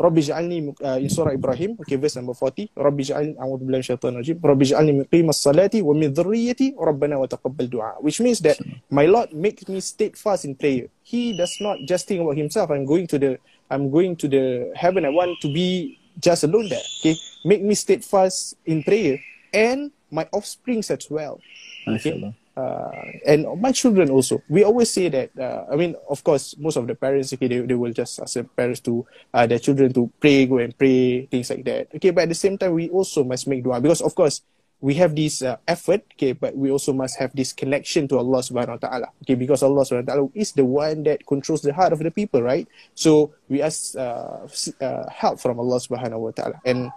[0.00, 2.72] Rabbi ja'alni uh, in surah Ibrahim, okay, verse number 40.
[2.74, 4.40] Rabbi ja'alni, a'udhu billahi syaitan rajim.
[4.40, 7.92] Rabbi ja'alni muqimas salati wa min dhurriyyati Rabbana wa taqabbal du'a.
[8.00, 8.58] Which means that
[8.90, 10.88] my Lord makes me steadfast in prayer.
[11.04, 12.72] He does not just think about himself.
[12.72, 13.38] I'm going to the,
[13.70, 15.04] I'm going to the heaven.
[15.04, 16.82] I want to be just alone there.
[16.98, 17.14] Okay,
[17.44, 19.20] make me steadfast in prayer
[19.54, 21.42] and my offsprings as well.
[21.86, 22.34] Mashallah.
[22.54, 22.90] Uh,
[23.26, 24.40] and my children also.
[24.48, 25.34] We always say that.
[25.34, 28.34] Uh, I mean, of course, most of the parents, okay, they, they will just ask
[28.34, 29.04] their parents to
[29.34, 31.88] uh, their children to pray, go and pray, things like that.
[31.96, 34.42] Okay, but at the same time, we also must make dua because, of course,
[34.80, 36.06] we have this uh, effort.
[36.14, 39.08] Okay, but we also must have this connection to Allah Subhanahu Wa Taala.
[39.26, 42.10] Okay, because Allah Subhanahu Wa Taala is the one that controls the heart of the
[42.10, 42.68] people, right?
[42.94, 44.46] So we ask uh,
[44.78, 46.94] uh, help from Allah Subhanahu Wa Taala and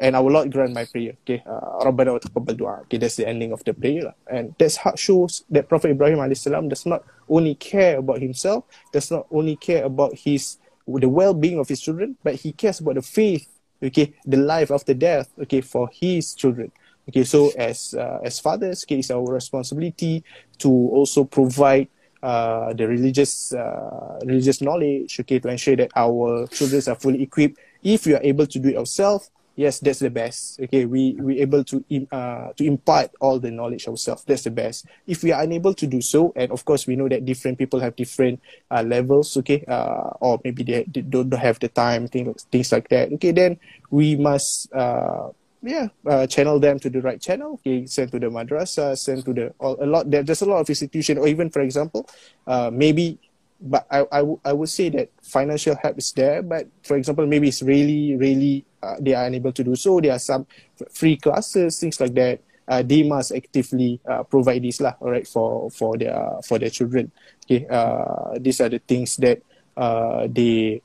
[0.00, 1.12] and our Lord grant my prayer.
[1.22, 2.80] Okay, uh, Rabbana wa taqabbal du'a.
[2.88, 6.68] Okay, that's the ending of the prayer, and that's how shows that Prophet Ibrahim salam
[6.68, 10.56] does not only care about himself, does not only care about his
[10.88, 13.46] the well-being of his children, but he cares about the faith.
[13.82, 15.28] Okay, the life after death.
[15.40, 16.72] Okay, for his children.
[17.08, 20.24] Okay, so as uh, as fathers, okay, it's our responsibility
[20.58, 21.88] to also provide
[22.22, 25.20] uh, the religious uh, religious knowledge.
[25.20, 27.60] Okay, to ensure that our children are fully equipped.
[27.82, 29.30] If we are able to do it ourselves,
[29.60, 30.56] yes, that's the best.
[30.64, 34.24] Okay, we we able to im- uh, to impart all the knowledge ourselves.
[34.24, 34.86] That's the best.
[35.06, 37.80] If we are unable to do so, and of course we know that different people
[37.84, 38.40] have different
[38.72, 39.36] uh, levels.
[39.36, 43.12] Okay, uh, or maybe they, they don't have the time, things things like that.
[43.20, 44.72] Okay, then we must.
[44.72, 45.28] Uh,
[45.62, 47.60] yeah, uh, channel them to the right channel.
[47.60, 50.08] Okay, send to the madrasa, send to the all, a lot.
[50.10, 52.08] There, there's a lot of institution, or even for example,
[52.46, 53.20] uh, maybe.
[53.60, 56.40] But I, I, w- I would say that financial help is there.
[56.42, 60.00] But for example, maybe it's really, really uh, they are unable to do so.
[60.00, 60.46] There are some
[60.92, 62.40] free classes, things like that.
[62.68, 66.70] Uh, they must actively uh, provide this lah, all right, for for their for their
[66.70, 67.10] children.
[67.44, 69.42] Okay, uh, these are the things that
[69.76, 70.80] uh, they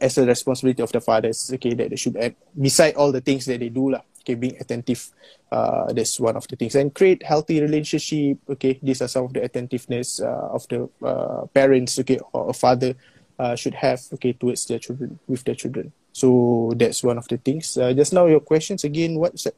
[0.00, 3.46] as a responsibility of the fathers, okay, that they should add beside all the things
[3.46, 4.00] that they do lah.
[4.20, 5.08] Okay, being attentive,
[5.50, 8.36] uh, that's one of the things, and create healthy relationship.
[8.48, 11.98] Okay, these are some of the attentiveness uh, of the uh, parents.
[11.98, 12.94] Okay, or a father
[13.38, 14.00] uh, should have.
[14.14, 15.92] Okay, towards their children, with their children.
[16.12, 17.76] So that's one of the things.
[17.78, 19.14] Uh, just now, your questions again.
[19.18, 19.56] What's that?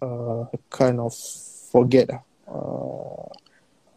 [0.00, 1.12] Uh, kind of
[1.70, 2.08] forget.
[2.10, 2.24] ah.
[2.48, 3.28] Uh,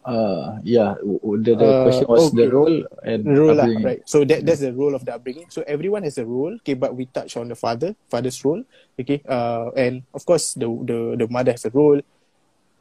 [0.03, 2.51] Uh, yeah, the, the Uh, question was the okay.
[2.51, 2.75] role
[3.07, 3.87] and role lah, upbringing.
[3.87, 6.75] right so that that's the role of the upbringing so everyone has a role okay
[6.75, 8.59] but we touch on the father father's role
[8.99, 11.95] okay uh and of course the the the mother has a role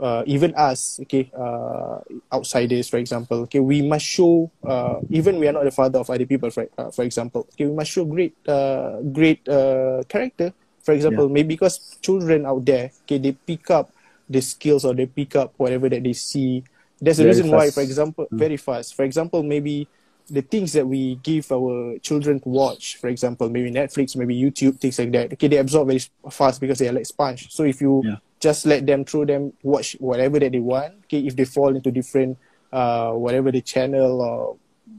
[0.02, 1.98] uh, even us okay uh
[2.34, 6.10] outsiders for example okay we must show uh even we are not the father of
[6.10, 10.52] other people for, uh, for example okay we must show great uh great uh character.
[10.84, 13.92] For example maybe because children out there okay they pick up
[14.28, 16.64] the skills or they pick up whatever that they see.
[17.00, 18.94] There's a Very reason why for example very fast.
[18.94, 19.88] For example maybe
[20.28, 24.78] the things that we give our children to watch for example maybe netflix maybe youtube
[24.78, 26.00] things like that okay they absorb very
[26.30, 27.50] fast because they are like sponge.
[27.52, 28.16] So if you Yeah.
[28.42, 31.06] Just let them through them watch whatever that they want.
[31.06, 32.34] Okay if they fall into different
[32.74, 34.56] uh whatever the channel or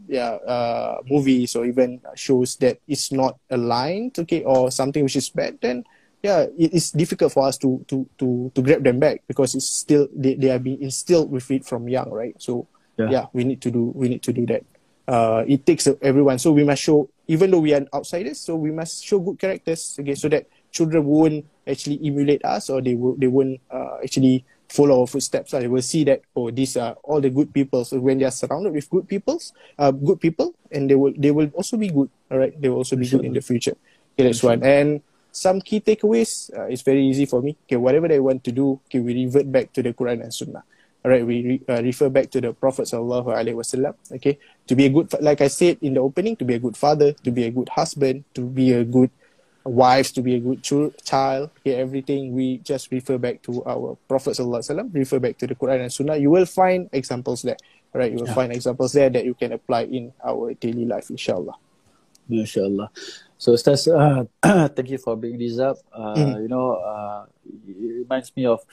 [0.08, 5.30] yeah uh movies or even shows that is not aligned okay or something which is
[5.30, 5.84] bad then
[6.22, 9.68] yeah it is difficult for us to to to to grab them back because it's
[9.68, 12.36] still they, they are being instilled with it from young right?
[12.40, 13.10] So Yeah.
[13.10, 14.62] yeah we need to do we need to do that.
[15.10, 16.38] Uh it takes everyone.
[16.38, 19.98] So we must show even though we are outsiders so we must show good characters
[20.00, 24.44] okay so that children won't actually emulate us or they will they won't uh, actually
[24.68, 25.54] follow our footsteps.
[25.54, 27.86] Uh, they will see that oh these are all the good people.
[27.86, 31.32] So when they are surrounded with good peoples uh, good people and they will they
[31.32, 33.78] will also be good all right they will also be good in the future.
[34.18, 34.66] Okay that's one.
[34.66, 35.02] And
[35.32, 37.56] some key takeaways uh, it's very easy for me.
[37.70, 40.66] Okay whatever they want to do okay we revert back to the quran and sunnah.
[41.06, 44.40] All right we re- uh, refer back to the prophet sallallahu alaihi wasallam okay?
[44.68, 47.12] To be a good like i said in the opening to be a good father
[47.28, 49.12] to be a good husband to be a good
[49.64, 53.96] wife to be a good chil- child okay everything we just refer back to our
[54.12, 57.42] prophet sallallahu alaihi wasallam refer back to the quran and sunnah you will find examples
[57.48, 57.56] there
[57.96, 58.12] right?
[58.12, 58.36] you will Yeah.
[58.36, 61.56] find examples there that you can apply in our daily life inshallah
[62.32, 62.88] MashaAllah.
[63.36, 64.24] So, Ustaz, uh,
[64.72, 65.76] thank you for bringing this up.
[65.92, 66.42] Uh, Mhm.
[66.44, 67.28] You know, uh,
[67.68, 68.64] it reminds me of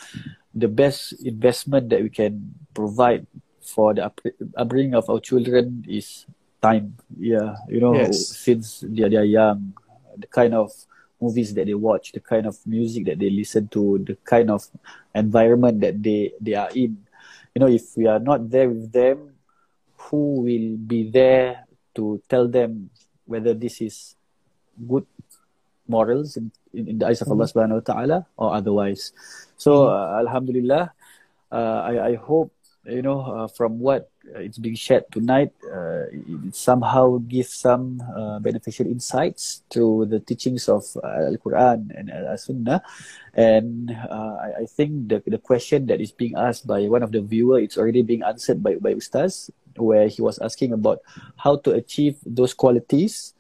[0.55, 3.27] the best investment that we can provide
[3.59, 4.23] for the up-
[4.55, 6.31] upbringing of our children is
[6.63, 6.95] time.
[7.19, 8.39] Yeah, you know, Yes.
[8.39, 9.75] since they they are young,
[10.21, 10.73] the kind of
[11.21, 14.65] movies that they watch, the kind of music that they listen to, the kind of
[15.15, 16.97] environment that they they are in.
[17.55, 19.35] You know, if we are not there with them,
[20.09, 22.91] who will be there to tell them
[23.27, 24.17] whether this is
[24.89, 25.07] good
[25.89, 27.59] morals in, in, in the eyes of Allah Mm-hmm.
[27.59, 29.13] subhanahu wa ta'ala or otherwise.
[29.59, 30.93] So uh, Alhamdulillah,
[31.53, 32.53] uh, I, I hope
[32.87, 38.39] you know uh, from what it's being shared tonight, uh, it somehow gives some uh,
[38.39, 42.83] beneficial insights to the teachings of uh, Al Quran and Al Sunnah.
[43.35, 47.13] And uh, I, I think the the question that is being asked by one of
[47.13, 51.01] the viewer, it's already being answered by by Ustaz, where he was asking about
[51.37, 53.35] how to achieve those qualities.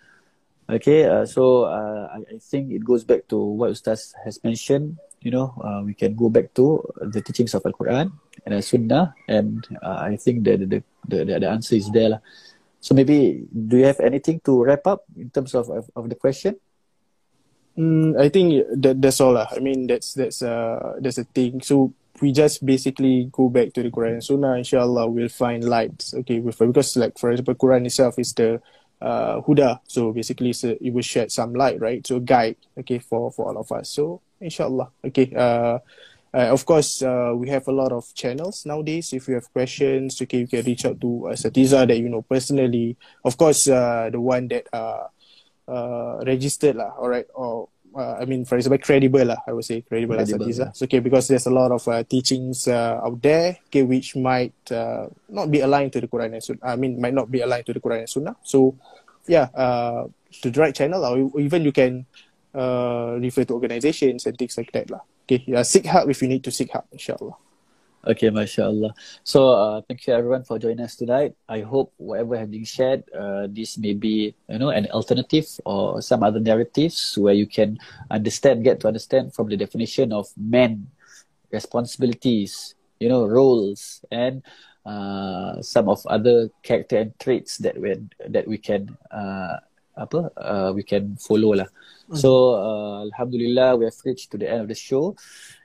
[0.70, 5.03] Okay, uh, so uh, I, I think it goes back to what Ustaz has mentioned.
[5.20, 8.12] You know, uh, we can go back to the teachings of Al Quran
[8.44, 12.16] and Al Sunnah, and uh, I think that the, the the the answer is there.
[12.16, 12.20] lah.
[12.80, 16.16] So maybe do you have anything to wrap up in terms of of, of the
[16.16, 16.56] question?
[17.76, 19.52] Mm, I think that that's all lah.
[19.52, 21.60] I mean that's that's uh that's a thing.
[21.60, 24.56] So we just basically go back to the Quran and Sunnah.
[24.56, 26.16] Inshallah, we'll find lights.
[26.24, 28.60] Okay, with because like for example, Quran itself is the
[29.01, 29.80] uh huda.
[29.88, 32.07] So basically, a, it will shed some light, right?
[32.07, 32.57] So guide.
[32.78, 33.90] Okay, for for all of us.
[33.90, 34.90] So inshallah.
[35.05, 35.32] Okay.
[35.34, 35.78] Uh.
[36.32, 39.12] Uh, of course, uh, we have a lot of channels nowadays.
[39.12, 42.22] If you have questions, okay, you can reach out to uh, Satiza that you know
[42.22, 42.94] personally.
[43.24, 45.11] Of course, uh, the one that uh,
[45.66, 47.66] uh, registered lah, all right, or
[47.97, 50.82] uh, I mean, for example, credible lah, I would say credible, Credible, credible Satiza.
[50.84, 55.07] Okay, because there's a lot of uh, teachings uh, out there, okay, which might uh,
[55.28, 56.61] not be aligned to the Quran and Sunnah.
[56.62, 58.36] I mean, might not be aligned to the Quran and Sunnah.
[58.43, 58.76] So,
[59.26, 60.07] yeah, uh,
[60.43, 62.07] to the right channel, or even you can
[62.55, 65.01] uh, refer to organizations and things like that lah.
[65.26, 67.34] Okay, yeah, seek help if you need to seek help, inshallah.
[68.01, 68.96] Okay, mashallah.
[69.24, 71.36] So, uh, thank you everyone for joining us tonight.
[71.44, 76.01] I hope whatever has been shared, uh, this may be, you know, an alternative or
[76.01, 77.76] some other narratives where you can
[78.11, 80.88] understand, get to understand from the definition of men,
[81.53, 84.40] responsibilities, you know, roles, and
[84.86, 88.01] uh, some of other character and traits that we
[88.32, 89.61] that we can uh,
[90.01, 91.68] apa uh, we can follow lah.
[92.16, 95.14] So uh, alhamdulillah we have reached to the end of the show.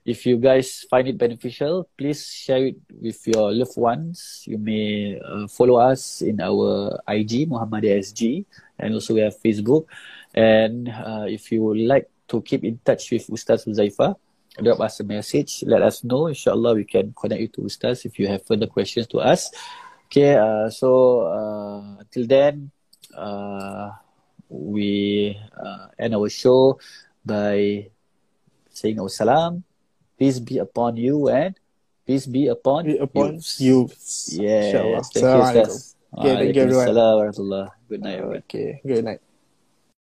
[0.06, 4.46] If you guys find it beneficial, please share it with your loved ones.
[4.46, 8.46] You may uh, follow us in our IG Muhammadiyah SG
[8.78, 9.90] and also we have Facebook.
[10.36, 14.14] And uh, if you would like to keep in touch with Ustaz Huzaifah,
[14.62, 15.64] drop us a message.
[15.66, 16.28] Let us know.
[16.28, 19.50] Inshallah, we can connect you to Ustaz if you have further questions to us.
[20.06, 22.70] Okay, uh, so uh, till then,
[23.18, 23.90] uh,
[24.50, 26.78] we uh, end our show
[27.26, 27.90] by
[28.70, 29.66] saying our salam.
[30.18, 31.56] Peace be upon you and
[32.08, 33.90] peace be upon, Be upon you.
[33.90, 33.90] you.
[34.40, 34.74] Yes.
[34.74, 35.04] Inshallah.
[35.12, 35.62] Thank you.
[35.62, 35.96] Ustaz.
[36.18, 36.86] Okay, thank you, everyone.
[37.90, 38.38] Good night, everyone.
[38.38, 39.22] Okay, good night.